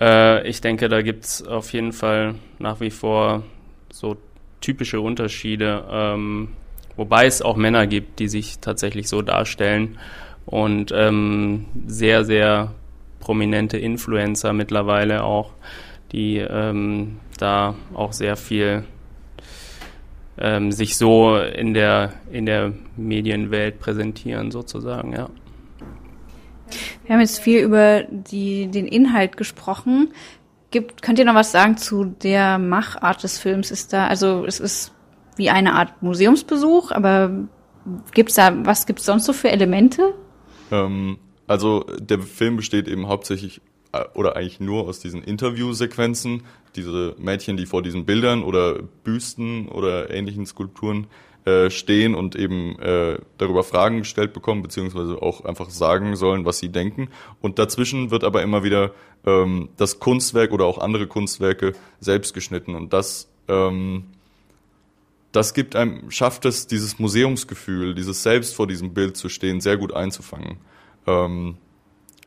Äh, 0.01 0.49
ich 0.49 0.61
denke, 0.61 0.89
da 0.89 1.03
gibt 1.03 1.25
es 1.25 1.47
auf 1.47 1.73
jeden 1.73 1.93
Fall 1.93 2.35
nach 2.59 2.81
wie 2.81 2.91
vor 2.91 3.43
so 3.91 4.17
typische 4.61 5.01
Unterschiede, 5.01 5.85
ähm, 5.91 6.49
wobei 6.97 7.27
es 7.27 7.43
auch 7.43 7.57
Männer 7.57 7.87
gibt, 7.87 8.19
die 8.19 8.29
sich 8.29 8.59
tatsächlich 8.59 9.09
so 9.09 9.23
darstellen 9.23 9.99
und 10.47 10.93
ähm, 10.95 11.67
sehr, 11.87 12.25
sehr 12.25 12.73
prominente 13.29 13.77
Influencer 13.77 14.55
mittlerweile 14.55 15.23
auch, 15.23 15.53
die 16.13 16.39
ähm, 16.39 17.21
da 17.37 17.75
auch 17.93 18.15
sehr 18.15 18.37
viel 18.37 18.85
ähm, 20.39 20.73
sich 20.73 20.97
so 20.97 21.37
in 21.37 21.75
der, 21.75 22.15
in 22.33 22.47
der 22.47 22.73
Medienwelt 22.97 23.81
präsentieren, 23.81 24.51
sozusagen, 24.51 25.13
ja. 25.13 25.29
Wir 27.05 27.15
haben 27.15 27.21
jetzt 27.21 27.39
viel 27.39 27.61
über 27.61 28.05
die, 28.05 28.69
den 28.69 28.87
Inhalt 28.87 29.37
gesprochen. 29.37 30.09
Gibt, 30.71 31.03
könnt 31.03 31.19
ihr 31.19 31.27
noch 31.27 31.35
was 31.35 31.53
sagen 31.53 31.77
zu 31.77 32.07
der 32.07 32.59
Machart 32.59 33.23
des 33.23 33.39
Films? 33.39 33.71
Ist 33.71 33.93
da, 33.93 34.07
also 34.07 34.47
es 34.47 34.59
ist 34.59 34.95
wie 35.37 35.51
eine 35.51 35.75
Art 35.75 36.03
Museumsbesuch, 36.03 36.93
aber 36.93 37.31
gibt's 38.15 38.37
da, 38.37 38.65
was 38.65 38.87
gibt's 38.87 39.05
sonst 39.05 39.27
so 39.27 39.35
für 39.35 39.51
Elemente? 39.51 40.15
Ähm, 40.73 41.19
also 41.49 41.85
der 41.99 42.21
Film 42.21 42.57
besteht 42.57 42.87
eben 42.87 43.09
hauptsächlich 43.09 43.61
äh, 43.93 44.05
oder 44.15 44.37
eigentlich 44.37 44.61
nur 44.61 44.87
aus 44.87 45.01
diesen 45.01 45.23
Interviewsequenzen, 45.23 46.45
diese 46.77 47.15
Mädchen, 47.19 47.57
die 47.57 47.67
vor 47.67 47.83
diesen 47.83 48.05
Bildern 48.05 48.43
oder 48.43 48.83
Büsten 49.03 49.69
oder 49.69 50.11
ähnlichen 50.11 50.47
Skulpturen 50.47 51.09
äh, 51.45 51.71
stehen 51.71 52.15
und 52.15 52.37
eben 52.37 52.79
äh, 52.79 53.19
darüber 53.39 53.65
Fragen 53.65 53.99
gestellt 53.99 54.35
bekommen, 54.35 54.63
beziehungsweise 54.63 55.23
auch 55.23 55.45
einfach 55.45 55.71
sagen 55.71 56.15
sollen, 56.15 56.45
was 56.45 56.59
sie 56.59 56.69
denken. 56.69 57.09
Und 57.41 57.59
dazwischen 57.59 58.11
wird 58.11 58.23
aber 58.23 58.43
immer 58.43 58.63
wieder 58.63 58.93
ähm, 59.25 59.71
das 59.79 59.99
Kunstwerk 59.99 60.53
oder 60.53 60.67
auch 60.67 60.79
andere 60.79 61.07
Kunstwerke 61.07 61.73
selbst 62.01 62.35
geschnitten. 62.35 62.75
Und 62.75 62.93
das, 62.93 63.31
ähm, 63.49 64.05
das 65.33 65.55
gibt 65.55 65.75
einem, 65.75 66.11
schafft 66.11 66.45
es, 66.45 66.67
dieses 66.67 66.99
Museumsgefühl, 66.99 67.95
dieses 67.95 68.23
selbst 68.23 68.55
vor 68.55 68.67
diesem 68.67 68.93
Bild 68.93 69.17
zu 69.17 69.31
stehen, 69.31 69.63
sehr 69.63 69.79
gut 69.79 69.95
einzufangen. 69.95 70.59
Ähm, 71.07 71.57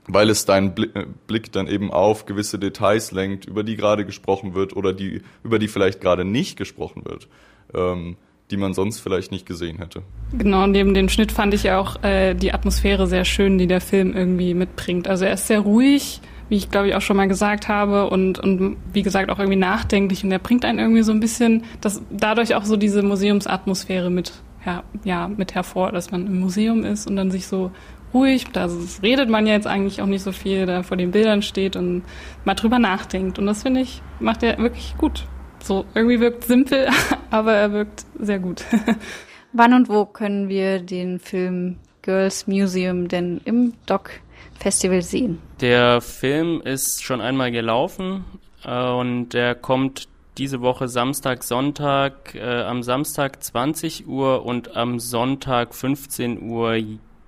weil 0.07 0.29
es 0.29 0.45
deinen 0.45 0.75
äh, 0.77 1.05
Blick 1.27 1.51
dann 1.51 1.67
eben 1.67 1.91
auf 1.91 2.25
gewisse 2.25 2.59
Details 2.59 3.11
lenkt, 3.11 3.45
über 3.45 3.63
die 3.63 3.75
gerade 3.75 4.05
gesprochen 4.05 4.53
wird 4.53 4.75
oder 4.75 4.93
die, 4.93 5.21
über 5.43 5.59
die 5.59 5.67
vielleicht 5.67 6.01
gerade 6.01 6.25
nicht 6.25 6.57
gesprochen 6.57 7.03
wird, 7.05 7.27
ähm, 7.73 8.17
die 8.49 8.57
man 8.57 8.73
sonst 8.73 8.99
vielleicht 8.99 9.31
nicht 9.31 9.45
gesehen 9.45 9.77
hätte. 9.77 10.01
Genau, 10.37 10.67
neben 10.67 10.93
dem 10.93 11.07
Schnitt 11.07 11.31
fand 11.31 11.53
ich 11.53 11.71
auch 11.71 12.03
äh, 12.03 12.33
die 12.33 12.53
Atmosphäre 12.53 13.07
sehr 13.07 13.25
schön, 13.25 13.57
die 13.57 13.67
der 13.67 13.81
Film 13.81 14.15
irgendwie 14.15 14.53
mitbringt. 14.53 15.07
Also 15.07 15.25
er 15.25 15.33
ist 15.33 15.47
sehr 15.47 15.59
ruhig, 15.59 16.19
wie 16.49 16.57
ich 16.57 16.69
glaube 16.69 16.89
ich 16.89 16.95
auch 16.95 17.01
schon 17.01 17.15
mal 17.15 17.27
gesagt 17.27 17.69
habe 17.69 18.09
und, 18.09 18.39
und 18.39 18.77
wie 18.91 19.03
gesagt 19.03 19.29
auch 19.29 19.39
irgendwie 19.39 19.59
nachdenklich 19.59 20.23
und 20.23 20.31
er 20.31 20.39
bringt 20.39 20.65
einen 20.65 20.79
irgendwie 20.79 21.03
so 21.03 21.13
ein 21.13 21.21
bisschen, 21.21 21.63
das, 21.79 22.01
dadurch 22.09 22.55
auch 22.55 22.65
so 22.65 22.75
diese 22.75 23.03
Museumsatmosphäre 23.03 24.09
mit, 24.09 24.33
ja, 24.65 24.83
ja, 25.05 25.29
mit 25.29 25.55
hervor, 25.55 25.93
dass 25.93 26.11
man 26.11 26.27
im 26.27 26.41
Museum 26.41 26.83
ist 26.83 27.07
und 27.07 27.15
dann 27.15 27.31
sich 27.31 27.47
so 27.47 27.71
ruhig, 28.13 28.45
da 28.51 28.67
redet 29.01 29.29
man 29.29 29.47
ja 29.47 29.53
jetzt 29.53 29.67
eigentlich 29.67 30.01
auch 30.01 30.07
nicht 30.07 30.23
so 30.23 30.31
viel, 30.31 30.65
da 30.65 30.83
vor 30.83 30.97
den 30.97 31.11
Bildern 31.11 31.41
steht 31.41 31.75
und 31.75 32.03
mal 32.45 32.55
drüber 32.55 32.79
nachdenkt. 32.79 33.39
Und 33.39 33.45
das 33.45 33.63
finde 33.63 33.81
ich, 33.81 34.01
macht 34.19 34.43
er 34.43 34.57
wirklich 34.57 34.95
gut. 34.97 35.25
So, 35.63 35.85
irgendwie 35.93 36.19
wirkt 36.19 36.43
simpel, 36.43 36.87
aber 37.29 37.53
er 37.53 37.71
wirkt 37.71 38.05
sehr 38.19 38.39
gut. 38.39 38.63
Wann 39.53 39.73
und 39.73 39.89
wo 39.89 40.05
können 40.05 40.49
wir 40.49 40.79
den 40.79 41.19
Film 41.19 41.77
Girls 42.01 42.47
Museum 42.47 43.07
denn 43.07 43.41
im 43.45 43.73
Doc 43.85 44.11
Festival 44.59 45.01
sehen? 45.01 45.39
Der 45.59 46.01
Film 46.01 46.61
ist 46.61 47.03
schon 47.03 47.21
einmal 47.21 47.51
gelaufen 47.51 48.25
äh, 48.63 48.89
und 48.89 49.29
der 49.29 49.55
kommt 49.55 50.07
diese 50.37 50.61
Woche 50.61 50.87
Samstag, 50.87 51.43
Sonntag, 51.43 52.33
äh, 52.35 52.61
am 52.61 52.83
Samstag 52.83 53.43
20 53.43 54.07
Uhr 54.07 54.45
und 54.45 54.75
am 54.75 54.99
Sonntag 54.99 55.75
15 55.75 56.41
Uhr 56.49 56.77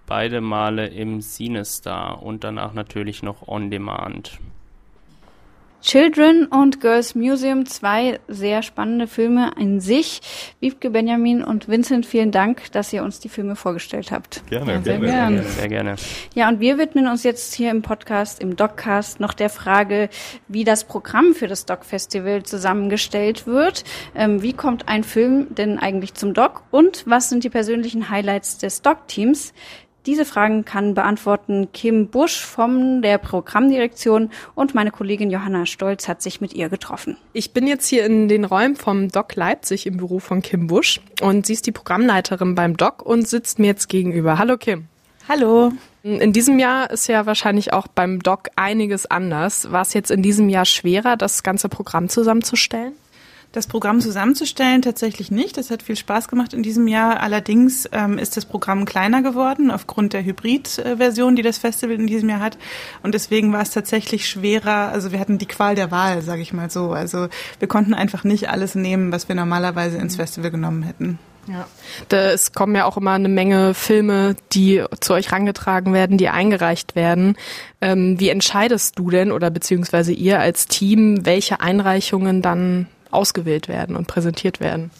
beide 0.05 0.41
Male 0.41 0.87
im 0.87 1.21
Cinestar 1.21 2.21
und 2.23 2.43
danach 2.43 2.73
natürlich 2.73 3.23
noch 3.23 3.47
on 3.47 3.71
demand. 3.71 4.39
Children 5.83 6.45
und 6.45 6.79
Girls 6.79 7.13
Museum, 7.13 7.65
zwei 7.65 8.17
sehr 8.29 8.63
spannende 8.63 9.05
Filme 9.05 9.51
in 9.59 9.81
sich. 9.81 10.21
Wiebke 10.61 10.89
Benjamin 10.89 11.43
und 11.43 11.67
Vincent, 11.67 12.05
vielen 12.05 12.31
Dank, 12.31 12.71
dass 12.71 12.93
ihr 12.93 13.03
uns 13.03 13.19
die 13.19 13.27
Filme 13.27 13.57
vorgestellt 13.57 14.09
habt. 14.09 14.47
Gerne, 14.49 14.75
ja, 14.75 14.81
sehr 14.81 14.99
gerne. 14.99 15.07
gerne. 15.07 15.43
Sehr 15.43 15.67
gerne. 15.67 15.95
Ja, 16.35 16.47
und 16.47 16.61
wir 16.61 16.77
widmen 16.77 17.07
uns 17.07 17.23
jetzt 17.23 17.53
hier 17.53 17.69
im 17.69 17.81
Podcast, 17.81 18.41
im 18.41 18.55
Doccast, 18.55 19.19
noch 19.19 19.33
der 19.33 19.49
Frage, 19.49 20.07
wie 20.47 20.63
das 20.63 20.85
Programm 20.85 21.33
für 21.33 21.47
das 21.47 21.65
Doc 21.65 21.83
Festival 21.83 22.43
zusammengestellt 22.43 23.45
wird. 23.45 23.83
Ähm, 24.15 24.41
wie 24.41 24.53
kommt 24.53 24.87
ein 24.87 25.03
Film 25.03 25.53
denn 25.53 25.79
eigentlich 25.79 26.13
zum 26.13 26.33
Doc? 26.33 26.63
Und 26.71 27.03
was 27.07 27.29
sind 27.29 27.43
die 27.43 27.49
persönlichen 27.49 28.09
Highlights 28.09 28.57
des 28.57 28.83
Doc-Teams? 28.83 29.53
Diese 30.05 30.25
Fragen 30.25 30.65
kann 30.65 30.95
beantworten 30.95 31.69
Kim 31.71 32.07
Busch 32.07 32.41
von 32.41 33.01
der 33.01 33.17
Programmdirektion 33.17 34.31
und 34.53 34.75
meine 34.75 34.91
Kollegin 34.91 35.31
Johanna 35.31 35.65
Stolz 35.65 36.09
hat 36.09 36.21
sich 36.21 36.41
mit 36.41 36.53
ihr 36.53 36.67
getroffen. 36.67 37.15
Ich 37.31 37.53
bin 37.53 37.67
jetzt 37.67 37.87
hier 37.87 38.05
in 38.05 38.27
den 38.27 38.43
Räumen 38.43 38.75
vom 38.75 39.07
Doc 39.07 39.35
Leipzig 39.35 39.85
im 39.87 39.95
Büro 39.95 40.19
von 40.19 40.41
Kim 40.41 40.67
Busch 40.67 40.99
und 41.21 41.45
sie 41.45 41.53
ist 41.53 41.67
die 41.67 41.71
Programmleiterin 41.71 42.53
beim 42.53 42.75
Doc 42.75 43.01
und 43.01 43.25
sitzt 43.25 43.59
mir 43.59 43.67
jetzt 43.67 43.87
gegenüber. 43.87 44.37
Hallo 44.37 44.57
Kim. 44.57 44.87
Hallo. 45.29 45.71
In 46.03 46.33
diesem 46.33 46.59
Jahr 46.59 46.89
ist 46.89 47.07
ja 47.07 47.25
wahrscheinlich 47.25 47.71
auch 47.71 47.87
beim 47.87 48.21
Doc 48.21 48.49
einiges 48.57 49.05
anders. 49.05 49.71
War 49.71 49.83
es 49.83 49.93
jetzt 49.93 50.11
in 50.11 50.21
diesem 50.21 50.49
Jahr 50.49 50.65
schwerer, 50.65 51.15
das 51.15 51.43
ganze 51.43 51.69
Programm 51.69 52.09
zusammenzustellen? 52.09 52.91
Das 53.53 53.67
Programm 53.67 54.01
zusammenzustellen 54.01 54.81
tatsächlich 54.81 55.31
nicht. 55.31 55.57
Das 55.57 55.69
hat 55.69 55.83
viel 55.83 55.95
Spaß 55.95 56.27
gemacht 56.27 56.53
in 56.53 56.63
diesem 56.63 56.87
Jahr. 56.87 57.21
Allerdings 57.21 57.87
ähm, 57.91 58.17
ist 58.17 58.35
das 58.35 58.45
Programm 58.45 58.83
kleiner 58.83 59.21
geworden 59.21 59.69
aufgrund 59.69 60.13
der 60.13 60.25
Hybrid-Version, 60.25 61.35
die 61.35 61.43
das 61.43 61.59
Festival 61.59 61.95
in 61.95 62.07
diesem 62.07 62.29
Jahr 62.29 62.39
hat. 62.39 62.57
Und 63.03 63.13
deswegen 63.13 63.53
war 63.53 63.61
es 63.61 63.69
tatsächlich 63.69 64.27
schwerer. 64.27 64.89
Also 64.89 65.11
wir 65.11 65.19
hatten 65.19 65.37
die 65.37 65.45
Qual 65.45 65.75
der 65.75 65.91
Wahl, 65.91 66.23
sage 66.23 66.41
ich 66.41 66.51
mal 66.51 66.71
so. 66.71 66.93
Also 66.93 67.27
wir 67.59 67.67
konnten 67.67 67.93
einfach 67.93 68.23
nicht 68.23 68.49
alles 68.49 68.73
nehmen, 68.73 69.11
was 69.11 69.29
wir 69.29 69.35
normalerweise 69.35 69.97
ins 69.97 70.15
Festival 70.15 70.49
genommen 70.49 70.81
hätten. 70.81 71.19
Ja. 71.47 71.67
Es 72.09 72.53
kommen 72.53 72.75
ja 72.75 72.85
auch 72.85 72.97
immer 72.97 73.11
eine 73.11 73.29
Menge 73.29 73.73
Filme, 73.73 74.35
die 74.53 74.83
zu 74.99 75.13
euch 75.13 75.31
rangetragen 75.31 75.93
werden, 75.93 76.17
die 76.17 76.29
eingereicht 76.29 76.95
werden. 76.95 77.35
Ähm, 77.81 78.19
wie 78.19 78.29
entscheidest 78.29 78.97
du 78.97 79.11
denn 79.11 79.31
oder 79.31 79.51
beziehungsweise 79.51 80.13
ihr 80.13 80.39
als 80.39 80.65
Team, 80.65 81.25
welche 81.25 81.59
Einreichungen 81.59 82.41
dann 82.41 82.87
ausgewählt 83.13 83.67
werden 83.67 83.95
und 83.95 84.07
präsentiert 84.07 84.59
werden? 84.59 84.91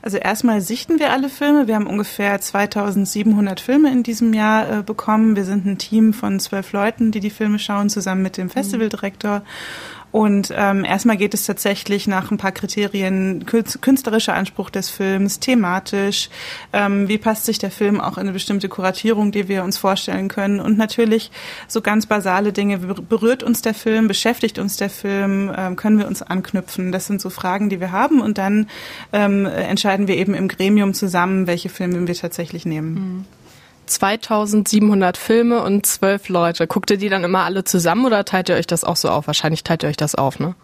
Also 0.00 0.16
erstmal 0.16 0.60
sichten 0.60 1.00
wir 1.00 1.10
alle 1.10 1.28
Filme. 1.28 1.66
Wir 1.66 1.74
haben 1.74 1.88
ungefähr 1.88 2.40
2700 2.40 3.58
Filme 3.58 3.90
in 3.90 4.04
diesem 4.04 4.32
Jahr 4.32 4.78
äh, 4.78 4.82
bekommen. 4.82 5.34
Wir 5.34 5.44
sind 5.44 5.66
ein 5.66 5.78
Team 5.78 6.12
von 6.12 6.38
zwölf 6.38 6.72
Leuten, 6.72 7.10
die 7.10 7.20
die 7.20 7.30
Filme 7.30 7.58
schauen, 7.58 7.90
zusammen 7.90 8.22
mit 8.22 8.36
dem 8.36 8.48
Festivaldirektor. 8.48 9.42
Und 10.18 10.52
ähm, 10.52 10.84
erstmal 10.84 11.16
geht 11.16 11.32
es 11.32 11.46
tatsächlich 11.46 12.08
nach 12.08 12.32
ein 12.32 12.38
paar 12.38 12.50
Kriterien 12.50 13.46
künstlerischer 13.46 14.34
Anspruch 14.34 14.68
des 14.68 14.90
Films, 14.90 15.38
thematisch, 15.38 16.28
ähm, 16.72 17.06
wie 17.06 17.18
passt 17.18 17.44
sich 17.44 17.60
der 17.60 17.70
Film 17.70 18.00
auch 18.00 18.16
in 18.16 18.22
eine 18.22 18.32
bestimmte 18.32 18.68
Kuratierung, 18.68 19.30
die 19.30 19.46
wir 19.46 19.62
uns 19.62 19.78
vorstellen 19.78 20.26
können 20.26 20.58
und 20.58 20.76
natürlich 20.76 21.30
so 21.68 21.82
ganz 21.82 22.06
basale 22.06 22.52
Dinge, 22.52 22.78
berührt 22.78 23.44
uns 23.44 23.62
der 23.62 23.74
Film, 23.74 24.08
beschäftigt 24.08 24.58
uns 24.58 24.76
der 24.76 24.90
Film, 24.90 25.52
ähm, 25.56 25.76
können 25.76 26.00
wir 26.00 26.08
uns 26.08 26.20
anknüpfen. 26.20 26.90
Das 26.90 27.06
sind 27.06 27.20
so 27.20 27.30
Fragen, 27.30 27.68
die 27.68 27.78
wir 27.78 27.92
haben 27.92 28.20
und 28.20 28.38
dann 28.38 28.66
ähm, 29.12 29.46
entscheiden 29.46 30.08
wir 30.08 30.16
eben 30.16 30.34
im 30.34 30.48
Gremium 30.48 30.94
zusammen, 30.94 31.46
welche 31.46 31.68
Filme 31.68 32.08
wir 32.08 32.14
tatsächlich 32.16 32.66
nehmen. 32.66 32.94
Mhm. 32.94 33.24
2700 33.88 35.16
Filme 35.16 35.62
und 35.62 35.86
zwölf 35.86 36.28
Leute. 36.28 36.66
Guckt 36.66 36.90
ihr 36.90 36.98
die 36.98 37.08
dann 37.08 37.24
immer 37.24 37.44
alle 37.44 37.64
zusammen 37.64 38.06
oder 38.06 38.24
teilt 38.24 38.48
ihr 38.48 38.56
euch 38.56 38.66
das 38.66 38.84
auch 38.84 38.96
so 38.96 39.08
auf? 39.08 39.26
Wahrscheinlich 39.26 39.64
teilt 39.64 39.82
ihr 39.82 39.88
euch 39.88 39.96
das 39.96 40.14
auf, 40.14 40.38
ne? 40.38 40.54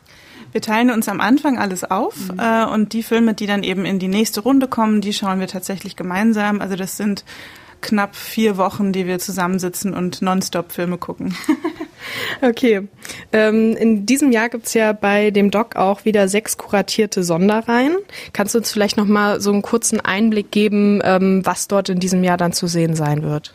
Wir 0.52 0.62
teilen 0.62 0.90
uns 0.90 1.08
am 1.08 1.20
Anfang 1.20 1.58
alles 1.58 1.82
auf 1.82 2.14
mhm. 2.32 2.38
äh, 2.38 2.64
und 2.66 2.92
die 2.92 3.02
Filme, 3.02 3.34
die 3.34 3.46
dann 3.46 3.64
eben 3.64 3.84
in 3.84 3.98
die 3.98 4.06
nächste 4.06 4.40
Runde 4.40 4.68
kommen, 4.68 5.00
die 5.00 5.12
schauen 5.12 5.40
wir 5.40 5.48
tatsächlich 5.48 5.96
gemeinsam. 5.96 6.60
Also 6.60 6.76
das 6.76 6.96
sind 6.96 7.24
knapp 7.84 8.16
vier 8.16 8.56
Wochen, 8.56 8.92
die 8.92 9.06
wir 9.06 9.18
zusammensitzen 9.18 9.94
und 9.94 10.22
nonstop 10.22 10.72
Filme 10.72 10.98
gucken. 10.98 11.36
okay. 12.42 12.88
Ähm, 13.32 13.76
in 13.76 14.06
diesem 14.06 14.32
Jahr 14.32 14.48
gibt's 14.48 14.74
ja 14.74 14.92
bei 14.92 15.30
dem 15.30 15.50
Doc 15.50 15.76
auch 15.76 16.04
wieder 16.04 16.26
sechs 16.28 16.56
kuratierte 16.56 17.22
Sonderreihen. 17.22 17.96
Kannst 18.32 18.54
du 18.54 18.58
uns 18.58 18.72
vielleicht 18.72 18.96
noch 18.96 19.06
mal 19.06 19.40
so 19.40 19.52
einen 19.52 19.62
kurzen 19.62 20.00
Einblick 20.00 20.50
geben, 20.50 21.00
ähm, 21.04 21.42
was 21.44 21.68
dort 21.68 21.90
in 21.90 22.00
diesem 22.00 22.24
Jahr 22.24 22.38
dann 22.38 22.52
zu 22.52 22.66
sehen 22.66 22.96
sein 22.96 23.22
wird? 23.22 23.54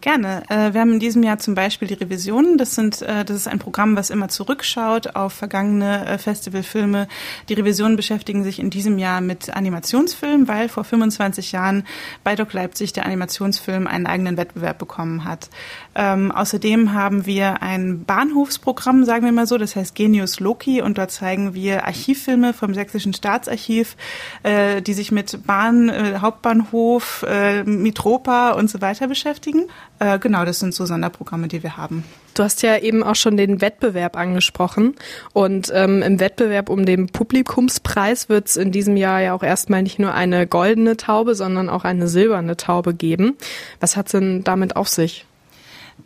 Gerne. 0.00 0.42
Äh, 0.48 0.72
wir 0.72 0.80
haben 0.80 0.92
in 0.92 1.00
diesem 1.00 1.22
Jahr 1.22 1.38
zum 1.38 1.54
Beispiel 1.54 1.88
die 1.88 1.94
Revisionen. 1.94 2.58
Das 2.58 2.74
sind, 2.74 3.02
äh, 3.02 3.24
das 3.24 3.36
ist 3.36 3.48
ein 3.48 3.58
Programm, 3.58 3.96
was 3.96 4.10
immer 4.10 4.28
zurückschaut 4.28 5.16
auf 5.16 5.32
vergangene 5.32 6.06
äh, 6.06 6.18
Festivalfilme. 6.18 7.08
Die 7.48 7.54
Revisionen 7.54 7.96
beschäftigen 7.96 8.44
sich 8.44 8.60
in 8.60 8.70
diesem 8.70 8.98
Jahr 8.98 9.20
mit 9.20 9.50
Animationsfilmen, 9.50 10.48
weil 10.48 10.68
vor 10.68 10.84
25 10.84 11.52
Jahren 11.52 11.84
bei 12.22 12.36
Doc 12.36 12.52
Leipzig 12.52 12.92
der 12.92 13.06
Animationsfilm 13.06 13.86
einen 13.86 14.06
eigenen 14.06 14.36
Wettbewerb 14.36 14.78
bekommen 14.78 15.24
hat. 15.24 15.50
Ähm, 15.94 16.30
außerdem 16.30 16.92
haben 16.92 17.26
wir 17.26 17.62
ein 17.62 18.04
Bahnhofsprogramm, 18.04 19.04
sagen 19.04 19.24
wir 19.24 19.32
mal 19.32 19.46
so, 19.46 19.58
das 19.58 19.74
heißt 19.74 19.94
Genius 19.94 20.40
Loki 20.40 20.82
und 20.82 20.98
dort 20.98 21.10
zeigen 21.10 21.54
wir 21.54 21.86
Archivfilme 21.86 22.52
vom 22.52 22.74
Sächsischen 22.74 23.14
Staatsarchiv, 23.14 23.96
äh, 24.42 24.82
die 24.82 24.92
sich 24.92 25.10
mit 25.10 25.46
Bahn, 25.46 25.88
äh, 25.88 26.18
Hauptbahnhof, 26.20 27.24
äh, 27.28 27.64
Mitropa 27.64 28.50
und 28.50 28.68
so 28.68 28.80
weiter 28.80 29.08
beschäftigen. 29.08 29.64
Äh, 29.98 30.18
genau, 30.18 30.44
das 30.44 30.58
sind 30.58 30.74
so 30.74 30.84
Sonderprogramme, 30.86 31.48
die 31.48 31.62
wir 31.62 31.76
haben. 31.76 32.04
Du 32.34 32.42
hast 32.42 32.62
ja 32.62 32.76
eben 32.76 33.02
auch 33.02 33.14
schon 33.14 33.36
den 33.36 33.60
Wettbewerb 33.60 34.16
angesprochen. 34.16 34.94
Und 35.32 35.70
ähm, 35.74 36.02
im 36.02 36.20
Wettbewerb 36.20 36.68
um 36.68 36.84
den 36.84 37.08
Publikumspreis 37.08 38.28
wird 38.28 38.48
es 38.48 38.56
in 38.56 38.72
diesem 38.72 38.96
Jahr 38.96 39.20
ja 39.20 39.34
auch 39.34 39.42
erstmal 39.42 39.82
nicht 39.82 39.98
nur 39.98 40.12
eine 40.12 40.46
goldene 40.46 40.96
Taube, 40.96 41.34
sondern 41.34 41.68
auch 41.70 41.84
eine 41.84 42.08
silberne 42.08 42.56
Taube 42.56 42.94
geben. 42.94 43.36
Was 43.80 43.96
hat 43.96 44.06
es 44.06 44.12
denn 44.12 44.44
damit 44.44 44.76
auf 44.76 44.88
sich? 44.88 45.25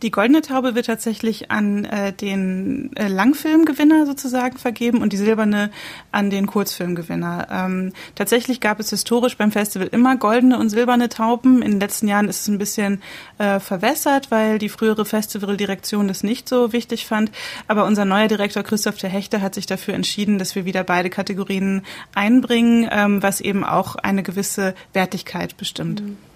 Die 0.03 0.11
Goldene 0.11 0.41
Taube 0.41 0.75
wird 0.75 0.87
tatsächlich 0.87 1.51
an 1.51 1.85
äh, 1.85 2.13
den 2.13 2.91
äh, 2.97 3.09
Langfilmgewinner 3.09 4.07
sozusagen 4.07 4.57
vergeben 4.57 5.03
und 5.03 5.13
die 5.13 5.19
Silberne 5.19 5.71
an 6.11 6.31
den 6.31 6.47
Kurzfilmgewinner. 6.47 7.49
Ähm, 7.51 7.93
tatsächlich 8.15 8.61
gab 8.61 8.81
es 8.81 8.91
historisch 8.91 9.37
beim 9.37 9.53
Festival 9.53 9.89
immer 9.89 10.17
goldene 10.17 10.59
und 10.59 10.71
silberne 10.71 11.11
Tauben. 11.11 11.61
In 11.61 11.73
den 11.73 11.81
letzten 11.81 12.09
Jahren 12.09 12.29
ist 12.29 12.43
es 12.43 12.49
ein 12.49 12.57
bisschen 12.57 13.03
äh, 13.39 13.61
verwässert, 13.61 14.31
weil 14.31 14.59
die 14.59 14.71
frühere 14.71 15.05
Festivaldirektion 15.05 16.09
das 16.09 16.23
nicht 16.23 16.49
so 16.49 16.73
wichtig 16.73 17.07
fand. 17.07 17.31
Aber 17.67 17.85
unser 17.85 18.07
neuer 18.07 18.29
Direktor 18.29 18.63
Christoph 18.63 18.97
der 18.97 19.11
Hechte 19.11 19.43
hat 19.43 19.55
sich 19.55 19.67
dafür 19.67 19.95
entschieden, 19.95 20.39
dass 20.39 20.55
wir 20.55 20.65
wieder 20.65 20.85
beide 20.85 21.11
Kategorien 21.11 21.83
einbringen, 22.15 22.89
ähm, 22.91 23.23
was 23.23 23.41
eben 23.41 23.65
auch 23.65 23.97
eine 23.97 24.23
gewisse 24.23 24.75
Wertigkeit 24.95 25.57
bestimmt. 25.59 26.01
Mhm. 26.01 26.30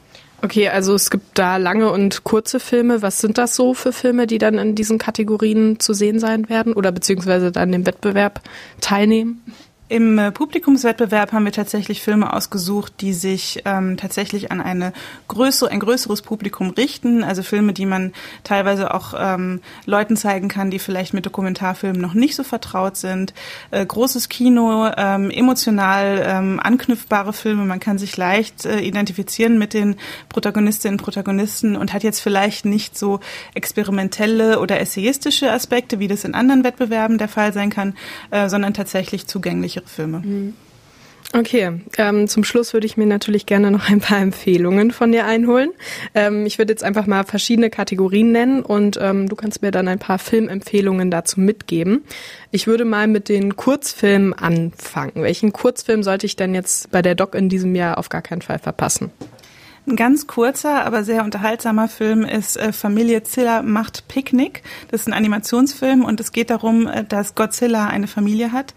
Okay, 0.44 0.68
also 0.68 0.94
es 0.94 1.08
gibt 1.08 1.38
da 1.38 1.56
lange 1.56 1.90
und 1.90 2.22
kurze 2.22 2.60
Filme. 2.60 3.00
Was 3.00 3.18
sind 3.18 3.38
das 3.38 3.56
so 3.56 3.72
für 3.72 3.94
Filme, 3.94 4.26
die 4.26 4.36
dann 4.36 4.58
in 4.58 4.74
diesen 4.74 4.98
Kategorien 4.98 5.80
zu 5.80 5.94
sehen 5.94 6.18
sein 6.18 6.50
werden 6.50 6.74
oder 6.74 6.92
beziehungsweise 6.92 7.50
dann 7.50 7.72
im 7.72 7.86
Wettbewerb 7.86 8.42
teilnehmen? 8.82 9.42
Im 9.90 10.18
äh, 10.18 10.32
Publikumswettbewerb 10.32 11.32
haben 11.32 11.44
wir 11.44 11.52
tatsächlich 11.52 12.00
Filme 12.00 12.32
ausgesucht, 12.32 12.94
die 13.02 13.12
sich 13.12 13.60
ähm, 13.66 13.98
tatsächlich 13.98 14.50
an 14.50 14.62
eine 14.62 14.94
größere, 15.28 15.70
ein 15.70 15.78
größeres 15.78 16.22
Publikum 16.22 16.70
richten. 16.70 17.22
Also 17.22 17.42
Filme, 17.42 17.74
die 17.74 17.84
man 17.84 18.14
teilweise 18.44 18.94
auch 18.94 19.12
ähm, 19.14 19.60
Leuten 19.84 20.16
zeigen 20.16 20.48
kann, 20.48 20.70
die 20.70 20.78
vielleicht 20.78 21.12
mit 21.12 21.26
Dokumentarfilmen 21.26 22.00
noch 22.00 22.14
nicht 22.14 22.34
so 22.34 22.44
vertraut 22.44 22.96
sind. 22.96 23.34
Äh, 23.72 23.84
großes 23.84 24.30
Kino, 24.30 24.90
ähm, 24.96 25.30
emotional 25.30 26.24
ähm, 26.26 26.60
anknüpfbare 26.60 27.34
Filme. 27.34 27.66
Man 27.66 27.78
kann 27.78 27.98
sich 27.98 28.16
leicht 28.16 28.64
äh, 28.64 28.80
identifizieren 28.80 29.58
mit 29.58 29.74
den 29.74 29.96
Protagonistinnen 30.30 30.98
und 30.98 31.04
Protagonisten 31.04 31.76
und 31.76 31.92
hat 31.92 32.04
jetzt 32.04 32.20
vielleicht 32.20 32.64
nicht 32.64 32.96
so 32.96 33.20
experimentelle 33.52 34.60
oder 34.60 34.80
essayistische 34.80 35.52
Aspekte, 35.52 35.98
wie 35.98 36.08
das 36.08 36.24
in 36.24 36.34
anderen 36.34 36.64
Wettbewerben 36.64 37.18
der 37.18 37.28
Fall 37.28 37.52
sein 37.52 37.68
kann, 37.68 37.94
äh, 38.30 38.48
sondern 38.48 38.72
tatsächlich 38.72 39.26
zugänglich 39.26 39.73
sichere 39.74 39.86
Filme. 39.86 40.18
Mhm. 40.20 40.54
Okay, 41.32 41.80
ähm, 41.98 42.28
zum 42.28 42.44
Schluss 42.44 42.74
würde 42.74 42.86
ich 42.86 42.96
mir 42.96 43.06
natürlich 43.06 43.44
gerne 43.44 43.72
noch 43.72 43.88
ein 43.88 43.98
paar 43.98 44.18
Empfehlungen 44.20 44.92
von 44.92 45.10
dir 45.10 45.24
einholen. 45.26 45.70
Ähm, 46.14 46.46
ich 46.46 46.58
würde 46.58 46.72
jetzt 46.72 46.84
einfach 46.84 47.06
mal 47.06 47.24
verschiedene 47.24 47.70
Kategorien 47.70 48.30
nennen 48.30 48.62
und 48.62 48.98
ähm, 49.00 49.28
du 49.28 49.34
kannst 49.34 49.60
mir 49.60 49.72
dann 49.72 49.88
ein 49.88 49.98
paar 49.98 50.20
Filmempfehlungen 50.20 51.10
dazu 51.10 51.40
mitgeben. 51.40 52.04
Ich 52.52 52.68
würde 52.68 52.84
mal 52.84 53.08
mit 53.08 53.28
den 53.28 53.56
Kurzfilmen 53.56 54.32
anfangen. 54.32 55.12
Welchen 55.16 55.52
Kurzfilm 55.52 56.04
sollte 56.04 56.26
ich 56.26 56.36
denn 56.36 56.54
jetzt 56.54 56.92
bei 56.92 57.02
der 57.02 57.16
Doc 57.16 57.34
in 57.34 57.48
diesem 57.48 57.74
Jahr 57.74 57.98
auf 57.98 58.10
gar 58.10 58.22
keinen 58.22 58.42
Fall 58.42 58.60
verpassen? 58.60 59.10
Ein 59.86 59.96
ganz 59.96 60.26
kurzer, 60.26 60.86
aber 60.86 61.04
sehr 61.04 61.24
unterhaltsamer 61.24 61.88
Film 61.88 62.24
ist 62.24 62.56
äh, 62.56 62.72
Familie 62.72 63.22
Zilla 63.22 63.60
macht 63.60 64.08
Picknick. 64.08 64.62
Das 64.90 65.02
ist 65.02 65.08
ein 65.08 65.12
Animationsfilm 65.12 66.06
und 66.06 66.20
es 66.20 66.32
geht 66.32 66.48
darum, 66.48 66.86
äh, 66.86 67.04
dass 67.04 67.34
Godzilla 67.34 67.88
eine 67.88 68.06
Familie 68.06 68.52
hat, 68.52 68.72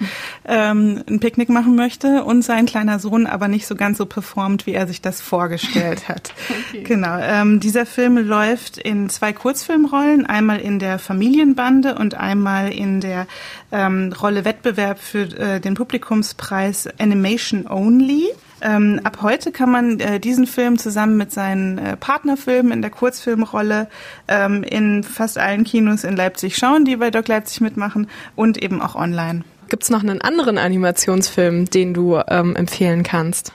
ähm, 0.46 1.04
ein 1.08 1.22
Picknick 1.22 1.48
machen 1.48 1.76
möchte 1.76 2.26
und 2.26 2.42
sein 2.42 2.66
kleiner 2.66 3.00
Sohn 3.00 3.26
aber 3.26 3.48
nicht 3.48 3.68
so 3.68 3.76
ganz 3.76 3.98
so 3.98 4.06
performt, 4.06 4.66
wie 4.66 4.74
er 4.74 4.86
sich 4.86 5.02
das 5.02 5.22
vorgestellt 5.22 6.10
hat. 6.10 6.34
okay. 6.70 6.84
Genau. 6.84 7.18
Ähm, 7.22 7.62
dieser 7.62 7.86
Film 7.86 8.18
läuft 8.18 8.78
in 8.78 9.10
zwei 9.10 9.32
Kurzfilmrollen, 9.32 10.26
einmal 10.26 10.60
in 10.60 10.78
der 10.78 11.00
Familienbande 11.00 11.96
und 11.96 12.16
einmal 12.16 12.74
in 12.74 13.00
der 13.00 13.28
ähm, 13.72 14.14
Rolle 14.22 14.44
Wettbewerb 14.44 15.00
für 15.00 15.22
äh, 15.22 15.62
den 15.62 15.76
Publikumspreis 15.76 16.90
Animation 17.00 17.66
Only. 17.66 18.28
Ähm, 18.62 19.00
ab 19.04 19.20
heute 19.22 19.52
kann 19.52 19.72
man 19.72 20.00
äh, 20.00 20.20
diesen 20.20 20.48
Film 20.48 20.78
zusammen 20.78 21.18
mit 21.18 21.32
seinen 21.32 21.78
äh, 21.78 21.98
Partnerfilmen 21.98 22.72
in 22.72 22.82
der 22.82 22.92
Kurzfilmrolle 22.92 23.88
ähm, 24.28 24.64
in 24.64 25.04
fast 25.04 25.38
allen 25.38 25.64
Kinos 25.64 26.04
in 26.04 26.16
Leipzig 26.16 26.58
schauen, 26.58 26.86
die 26.86 26.96
bei 26.96 27.12
Doc 27.12 27.28
Leipzig 27.28 27.62
mitmachen 27.62 28.08
und 28.36 28.62
eben 28.62 28.82
auch 28.82 28.96
online. 28.96 29.44
Gibt 29.70 29.84
es 29.84 29.90
noch 29.90 30.02
einen 30.02 30.22
anderen 30.22 30.58
Animationsfilm, 30.58 31.66
den 31.70 31.94
du 31.94 32.20
ähm, 32.30 32.56
empfehlen 32.56 33.04
kannst? 33.04 33.54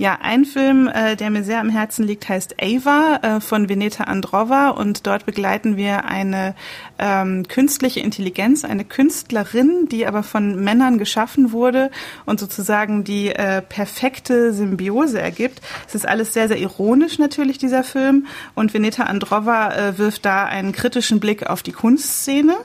Ja, 0.00 0.16
ein 0.22 0.46
Film, 0.46 0.88
äh, 0.88 1.14
der 1.14 1.28
mir 1.28 1.44
sehr 1.44 1.60
am 1.60 1.68
Herzen 1.68 2.06
liegt, 2.06 2.26
heißt 2.26 2.54
Ava 2.58 3.20
äh, 3.20 3.40
von 3.42 3.68
Veneta 3.68 4.04
Androva 4.04 4.70
und 4.70 5.06
dort 5.06 5.26
begleiten 5.26 5.76
wir 5.76 6.06
eine 6.06 6.54
ähm, 6.98 7.46
künstliche 7.46 8.00
Intelligenz, 8.00 8.64
eine 8.64 8.86
Künstlerin, 8.86 9.88
die 9.90 10.06
aber 10.06 10.22
von 10.22 10.56
Männern 10.64 10.96
geschaffen 10.96 11.52
wurde 11.52 11.90
und 12.24 12.40
sozusagen 12.40 13.04
die 13.04 13.28
äh, 13.28 13.60
perfekte 13.60 14.54
Symbiose 14.54 15.20
ergibt. 15.20 15.60
Es 15.86 15.94
ist 15.94 16.08
alles 16.08 16.32
sehr, 16.32 16.48
sehr 16.48 16.56
ironisch 16.56 17.18
natürlich, 17.18 17.58
dieser 17.58 17.84
Film 17.84 18.26
und 18.54 18.72
Veneta 18.72 19.02
Androva 19.02 19.74
äh, 19.74 19.98
wirft 19.98 20.24
da 20.24 20.46
einen 20.46 20.72
kritischen 20.72 21.20
Blick 21.20 21.46
auf 21.46 21.62
die 21.62 21.72
Kunstszene. 21.72 22.56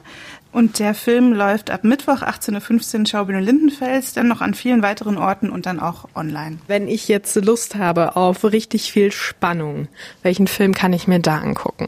Und 0.56 0.80
der 0.80 0.94
Film 0.94 1.34
läuft 1.34 1.70
ab 1.70 1.84
Mittwoch 1.84 2.22
18.15 2.22 3.00
Uhr 3.00 3.06
Schaubühne 3.08 3.42
Lindenfels, 3.42 4.14
dann 4.14 4.30
noch 4.30 4.40
an 4.40 4.54
vielen 4.54 4.82
weiteren 4.84 5.18
Orten 5.18 5.50
und 5.50 5.66
dann 5.66 5.82
auch 5.82 6.08
online. 6.16 6.60
Wenn 6.68 6.88
ich 6.88 7.10
jetzt 7.10 7.36
Lust 7.36 7.76
habe 7.76 8.16
auf 8.16 8.46
richtig 8.46 8.90
viel 8.90 9.12
Spannung, 9.12 9.90
welchen 10.24 10.48
Film 10.48 10.74
kann 10.74 10.94
ich 10.94 11.10
mir 11.10 11.20
da 11.20 11.40
angucken? 11.40 11.88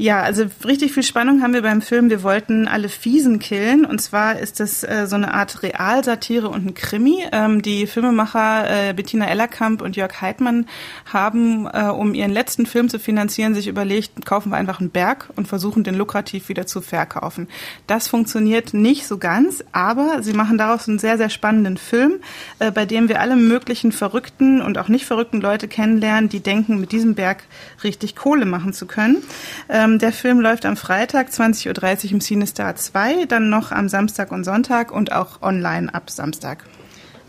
Ja, 0.00 0.22
also 0.22 0.44
richtig 0.64 0.92
viel 0.92 1.02
Spannung 1.02 1.42
haben 1.42 1.54
wir 1.54 1.62
beim 1.62 1.82
Film. 1.82 2.08
Wir 2.08 2.22
wollten 2.22 2.68
alle 2.68 2.88
Fiesen 2.88 3.40
killen. 3.40 3.84
Und 3.84 4.00
zwar 4.00 4.38
ist 4.38 4.60
das 4.60 4.84
äh, 4.84 5.08
so 5.08 5.16
eine 5.16 5.34
Art 5.34 5.64
Realsatire 5.64 6.48
und 6.48 6.66
ein 6.66 6.74
Krimi. 6.74 7.24
Ähm, 7.32 7.62
die 7.62 7.88
Filmemacher 7.88 8.90
äh, 8.90 8.92
Bettina 8.92 9.26
Ellerkamp 9.26 9.82
und 9.82 9.96
Jörg 9.96 10.20
Heidmann 10.20 10.66
haben, 11.12 11.66
äh, 11.66 11.86
um 11.86 12.14
ihren 12.14 12.30
letzten 12.30 12.64
Film 12.64 12.88
zu 12.88 13.00
finanzieren, 13.00 13.56
sich 13.56 13.66
überlegt, 13.66 14.24
kaufen 14.24 14.50
wir 14.50 14.56
einfach 14.56 14.78
einen 14.78 14.90
Berg 14.90 15.30
und 15.34 15.48
versuchen, 15.48 15.82
den 15.82 15.96
lukrativ 15.96 16.48
wieder 16.48 16.64
zu 16.64 16.80
verkaufen. 16.80 17.48
Das 17.88 18.06
funktioniert 18.06 18.74
nicht 18.74 19.04
so 19.04 19.18
ganz, 19.18 19.64
aber 19.72 20.22
sie 20.22 20.32
machen 20.32 20.58
daraus 20.58 20.88
einen 20.88 21.00
sehr, 21.00 21.18
sehr 21.18 21.28
spannenden 21.28 21.76
Film, 21.76 22.20
äh, 22.60 22.70
bei 22.70 22.86
dem 22.86 23.08
wir 23.08 23.20
alle 23.20 23.34
möglichen 23.34 23.90
verrückten 23.90 24.60
und 24.60 24.78
auch 24.78 24.86
nicht 24.86 25.06
verrückten 25.06 25.40
Leute 25.40 25.66
kennenlernen, 25.66 26.28
die 26.28 26.38
denken, 26.38 26.78
mit 26.78 26.92
diesem 26.92 27.16
Berg 27.16 27.42
richtig 27.82 28.14
Kohle 28.14 28.44
machen 28.44 28.72
zu 28.72 28.86
können. 28.86 29.16
Ähm, 29.68 29.87
ähm, 29.88 29.98
der 29.98 30.12
Film 30.12 30.40
läuft 30.40 30.66
am 30.66 30.76
Freitag 30.76 31.28
20.30 31.28 32.06
Uhr 32.06 32.12
im 32.12 32.20
Cinestar 32.20 32.76
2, 32.76 33.26
dann 33.26 33.50
noch 33.50 33.72
am 33.72 33.88
Samstag 33.88 34.30
und 34.32 34.44
Sonntag 34.44 34.92
und 34.92 35.12
auch 35.12 35.42
online 35.42 35.92
ab 35.92 36.10
Samstag. 36.10 36.64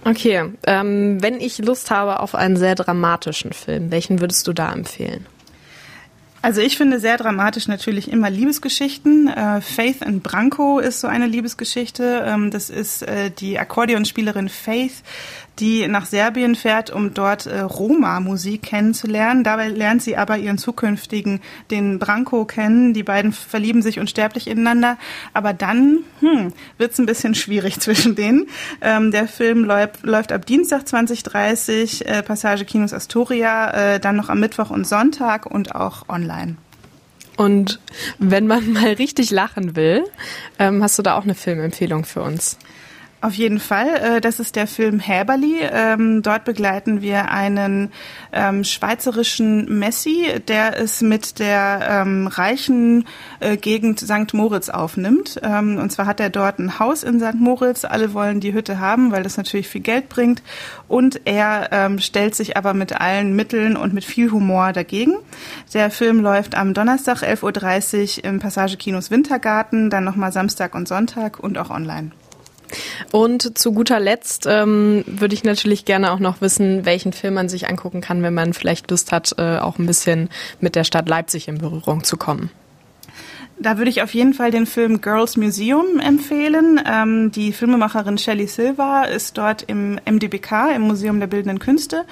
Okay, 0.05 0.43
ähm, 0.65 1.21
wenn 1.21 1.41
ich 1.41 1.57
Lust 1.59 1.91
habe 1.91 2.21
auf 2.21 2.35
einen 2.35 2.55
sehr 2.55 2.75
dramatischen 2.75 3.51
Film, 3.51 3.91
welchen 3.91 4.21
würdest 4.21 4.47
du 4.47 4.53
da 4.53 4.71
empfehlen? 4.71 5.25
Also 6.41 6.61
ich 6.61 6.77
finde 6.77 7.01
sehr 7.01 7.17
dramatisch 7.17 7.67
natürlich 7.67 8.09
immer 8.09 8.29
Liebesgeschichten. 8.29 9.27
Äh, 9.27 9.59
Faith 9.59 10.01
in 10.01 10.21
Branko 10.21 10.79
ist 10.79 11.01
so 11.01 11.07
eine 11.07 11.27
Liebesgeschichte. 11.27 12.23
Ähm, 12.25 12.49
das 12.49 12.69
ist 12.69 13.01
äh, 13.01 13.29
die 13.29 13.59
Akkordeonspielerin 13.59 14.47
Faith, 14.47 15.03
die 15.59 15.87
nach 15.87 16.05
Serbien 16.05 16.55
fährt, 16.55 16.89
um 16.89 17.13
dort 17.13 17.45
äh, 17.45 17.59
Roma-Musik 17.59 18.63
kennenzulernen. 18.63 19.43
Dabei 19.43 19.67
lernt 19.67 20.01
sie 20.01 20.17
aber 20.17 20.37
ihren 20.37 20.57
zukünftigen, 20.57 21.41
den 21.71 21.99
Branko, 21.99 22.45
kennen. 22.45 22.93
Die 22.93 23.03
beiden 23.03 23.31
verlieben 23.31 23.81
sich 23.81 23.99
unsterblich 23.99 24.47
ineinander. 24.47 24.97
Aber 25.33 25.53
dann 25.53 25.99
hm, 26.19 26.53
wird 26.77 26.93
es 26.93 26.99
ein 26.99 27.05
bisschen 27.05 27.35
schwierig 27.35 27.79
zwischen 27.79 28.15
denen. 28.15 28.47
Ähm, 28.81 29.11
der 29.11 29.27
Film 29.27 29.63
läuft, 29.63 30.03
läuft 30.03 30.31
ab 30.31 30.45
Dienstag 30.45 30.87
2030, 30.87 32.07
äh, 32.07 32.23
Passage 32.23 32.65
Kinos 32.65 32.93
Astoria, 32.93 33.95
äh, 33.95 33.99
dann 33.99 34.15
noch 34.15 34.29
am 34.29 34.39
Mittwoch 34.39 34.69
und 34.69 34.87
Sonntag 34.87 35.45
und 35.45 35.75
auch 35.75 36.07
online. 36.09 36.57
Und 37.39 37.79
wenn 38.17 38.47
man 38.47 38.73
mal 38.73 38.93
richtig 38.93 39.31
lachen 39.31 39.75
will, 39.75 40.03
ähm, 40.59 40.83
hast 40.83 40.99
du 40.99 41.03
da 41.03 41.17
auch 41.17 41.23
eine 41.23 41.35
Filmempfehlung 41.35 42.03
für 42.03 42.21
uns? 42.21 42.57
Auf 43.21 43.33
jeden 43.33 43.59
Fall. 43.59 43.87
Äh, 43.95 44.21
das 44.21 44.39
ist 44.39 44.55
der 44.55 44.65
Film 44.65 44.99
Häberli. 44.99 45.59
Ähm, 45.61 46.21
dort 46.21 46.45
begleiten 46.45 47.01
wir 47.01 47.31
einen 47.31 47.91
ähm, 48.31 48.63
schweizerischen 48.63 49.77
Messi, 49.77 50.39
der 50.47 50.79
es 50.79 51.01
mit 51.01 51.39
der 51.39 51.81
ähm, 51.89 52.27
reichen 52.27 53.05
äh, 53.41 53.57
Gegend 53.57 53.99
St. 53.99 54.33
Moritz 54.33 54.69
aufnimmt. 54.69 55.37
Und 55.41 55.91
zwar 55.91 56.05
hat 56.05 56.19
er 56.19 56.29
dort 56.29 56.59
ein 56.59 56.79
Haus 56.79 57.03
in 57.03 57.19
St. 57.19 57.35
Moritz. 57.35 57.85
Alle 57.85 58.13
wollen 58.13 58.39
die 58.39 58.53
Hütte 58.53 58.79
haben, 58.79 59.11
weil 59.11 59.23
das 59.23 59.37
natürlich 59.37 59.67
viel 59.67 59.81
Geld 59.81 60.09
bringt. 60.09 60.41
Und 60.87 61.21
er 61.25 61.89
stellt 61.99 62.35
sich 62.35 62.57
aber 62.57 62.73
mit 62.73 62.99
allen 62.99 63.35
Mitteln 63.35 63.75
und 63.75 63.93
mit 63.93 64.05
viel 64.05 64.31
Humor 64.31 64.73
dagegen. 64.73 65.15
Der 65.73 65.91
Film 65.91 66.21
läuft 66.21 66.55
am 66.55 66.73
Donnerstag 66.73 67.23
11.30 67.23 68.19
Uhr 68.19 68.25
im 68.25 68.39
Passage 68.39 68.77
Kinos 68.77 69.11
Wintergarten, 69.11 69.89
dann 69.89 70.03
nochmal 70.03 70.31
Samstag 70.31 70.75
und 70.75 70.87
Sonntag 70.87 71.39
und 71.39 71.57
auch 71.57 71.69
online. 71.69 72.11
Und 73.11 73.57
zu 73.57 73.73
guter 73.73 73.99
Letzt 73.99 74.45
ähm, 74.47 75.03
würde 75.07 75.33
ich 75.33 75.43
natürlich 75.43 75.85
gerne 75.85 76.11
auch 76.11 76.19
noch 76.19 76.41
wissen, 76.41 76.85
welchen 76.85 77.13
Film 77.13 77.33
man 77.33 77.49
sich 77.49 77.67
angucken 77.67 78.01
kann, 78.01 78.23
wenn 78.23 78.33
man 78.33 78.53
vielleicht 78.53 78.89
Lust 78.91 79.11
hat, 79.11 79.35
äh, 79.37 79.57
auch 79.57 79.79
ein 79.79 79.85
bisschen 79.85 80.29
mit 80.59 80.75
der 80.75 80.83
Stadt 80.83 81.09
Leipzig 81.09 81.47
in 81.47 81.57
Berührung 81.57 82.03
zu 82.03 82.17
kommen. 82.17 82.51
Da 83.61 83.77
würde 83.77 83.89
ich 83.89 84.01
auf 84.01 84.13
jeden 84.13 84.33
Fall 84.33 84.51
den 84.51 84.65
Film 84.65 85.01
Girls 85.01 85.35
Museum 85.35 85.99
empfehlen. 85.99 86.79
Ähm, 86.89 87.29
die 87.29 87.51
Filmemacherin 87.51 88.17
Shelley 88.17 88.47
Silva 88.47 89.03
ist 89.03 89.37
dort 89.37 89.63
im 89.63 89.99
MDBK, 90.09 90.73
im 90.73 90.83
Museum 90.83 91.19
der 91.19 91.27
Bildenden 91.27 91.59
Künste, 91.59 92.05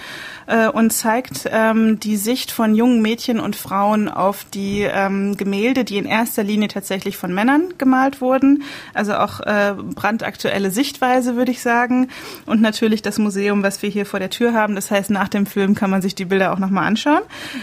äh, 0.47 0.67
und 0.67 0.91
zeigt 0.91 1.49
ähm, 1.49 2.01
die 2.01 2.17
Sicht 2.17 2.51
von 2.51 2.75
jungen 2.75 3.01
Mädchen 3.01 3.39
und 3.39 3.55
Frauen 3.55 4.09
auf 4.09 4.45
die 4.53 4.81
ähm, 4.81 5.37
Gemälde, 5.37 5.85
die 5.85 5.97
in 5.97 6.05
erster 6.05 6.43
Linie 6.43 6.67
tatsächlich 6.67 7.15
von 7.15 7.33
Männern 7.33 7.73
gemalt 7.77 8.19
wurden. 8.19 8.63
Also 8.93 9.13
auch 9.13 9.39
äh, 9.39 9.73
brandaktuelle 9.95 10.69
Sichtweise, 10.69 11.37
würde 11.37 11.51
ich 11.51 11.61
sagen. 11.61 12.09
Und 12.45 12.61
natürlich 12.61 13.03
das 13.03 13.19
Museum, 13.19 13.63
was 13.63 13.81
wir 13.81 13.89
hier 13.89 14.05
vor 14.05 14.19
der 14.19 14.31
Tür 14.31 14.51
haben. 14.53 14.75
Das 14.75 14.91
heißt, 14.91 15.11
nach 15.11 15.29
dem 15.29 15.45
Film 15.45 15.75
kann 15.75 15.89
man 15.89 16.01
sich 16.01 16.13
die 16.13 16.25
Bilder 16.25 16.51
auch 16.51 16.59
nochmal 16.59 16.87
anschauen. 16.87 17.21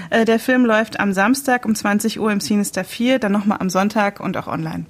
Äh, 0.08 0.24
der 0.24 0.38
Film 0.38 0.64
läuft 0.64 1.00
am 1.00 1.12
Samstag 1.12 1.66
um 1.66 1.74
20 1.74 2.18
Uhr 2.18 2.32
im 2.32 2.40
Sinister 2.40 2.82
4, 2.82 3.18
dann 3.18 3.32
nochmal 3.32 3.58
am 3.60 3.73
Sonntag 3.74 4.20
und 4.20 4.36
auch 4.38 4.46
online. 4.46 4.86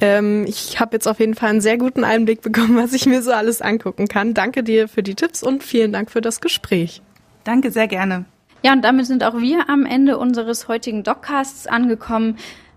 Ähm, 0.00 0.44
ich 0.46 0.78
habe 0.78 0.94
jetzt 0.94 1.08
auf 1.08 1.18
jeden 1.18 1.34
Fall 1.34 1.50
einen 1.50 1.60
sehr 1.60 1.78
guten 1.78 2.04
Einblick 2.04 2.42
bekommen, 2.42 2.76
was 2.76 2.92
ich 2.92 3.06
mir 3.06 3.22
so 3.22 3.32
alles 3.32 3.62
angucken 3.62 4.06
kann. 4.06 4.34
Danke 4.34 4.62
dir 4.62 4.88
für 4.88 5.02
die 5.02 5.14
Tipps 5.14 5.42
und 5.42 5.64
vielen 5.64 5.92
Dank 5.92 6.10
für 6.10 6.20
das 6.20 6.40
Gespräch. 6.40 7.02
Danke, 7.44 7.70
sehr 7.70 7.88
gerne. 7.88 8.26
Ja, 8.62 8.72
und 8.72 8.82
damit 8.82 9.06
sind 9.06 9.24
auch 9.24 9.38
wir 9.38 9.70
am 9.70 9.86
Ende 9.86 10.18
unseres 10.18 10.68
heutigen 10.68 11.02
Doccasts 11.02 11.66
angekommen. 11.66 12.36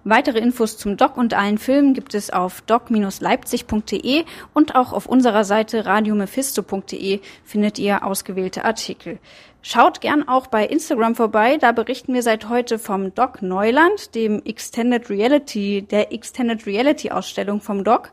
Weitere 0.09 0.39
Infos 0.39 0.75
zum 0.75 0.97
Doc 0.97 1.17
und 1.17 1.35
allen 1.35 1.59
Filmen 1.59 1.93
gibt 1.93 2.15
es 2.15 2.31
auf 2.31 2.61
doc-leipzig.de 2.61 4.25
und 4.55 4.73
auch 4.73 4.91
auf 4.91 5.05
unserer 5.05 5.43
Seite 5.43 5.85
radiomephisto.de 5.85 7.19
findet 7.43 7.77
ihr 7.77 8.03
ausgewählte 8.03 8.65
Artikel. 8.65 9.19
Schaut 9.61 10.01
gern 10.01 10.27
auch 10.27 10.47
bei 10.47 10.65
Instagram 10.65 11.13
vorbei, 11.13 11.57
da 11.57 11.73
berichten 11.73 12.15
wir 12.15 12.23
seit 12.23 12.49
heute 12.49 12.79
vom 12.79 13.13
Doc 13.13 13.43
Neuland, 13.43 14.15
dem 14.15 14.41
Extended 14.45 15.11
Reality, 15.11 15.83
der 15.83 16.11
Extended 16.11 16.65
Reality 16.65 17.11
Ausstellung 17.11 17.61
vom 17.61 17.83
Doc. 17.83 18.11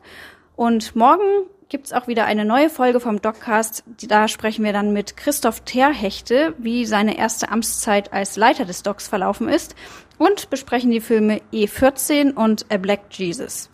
Und 0.55 0.95
morgen 0.95 1.47
gibt's 1.67 1.93
auch 1.93 2.07
wieder 2.07 2.25
eine 2.25 2.45
neue 2.45 2.69
Folge 2.69 2.99
vom 2.99 3.23
Doccast. 3.23 3.83
Da 4.07 4.27
sprechen 4.27 4.63
wir 4.63 4.71
dann 4.71 4.93
mit 4.93 5.17
Christoph 5.17 5.61
Terhechte, 5.61 6.53
wie 6.59 6.85
seine 6.85 7.17
erste 7.17 7.49
Amtszeit 7.49 8.13
als 8.13 8.35
Leiter 8.35 8.65
des 8.65 8.83
Docs 8.83 9.07
verlaufen 9.07 9.49
ist 9.49 9.75
und 10.17 10.49
besprechen 10.49 10.91
die 10.91 11.01
Filme 11.01 11.41
E14 11.53 12.33
und 12.33 12.65
A 12.71 12.77
Black 12.77 13.01
Jesus. 13.11 13.69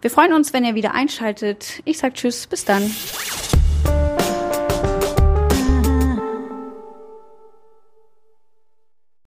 Wir 0.00 0.10
freuen 0.10 0.32
uns, 0.32 0.52
wenn 0.52 0.64
ihr 0.64 0.74
wieder 0.74 0.94
einschaltet. 0.94 1.82
Ich 1.84 1.98
sag 1.98 2.14
Tschüss, 2.14 2.46
bis 2.46 2.64
dann. 2.64 2.90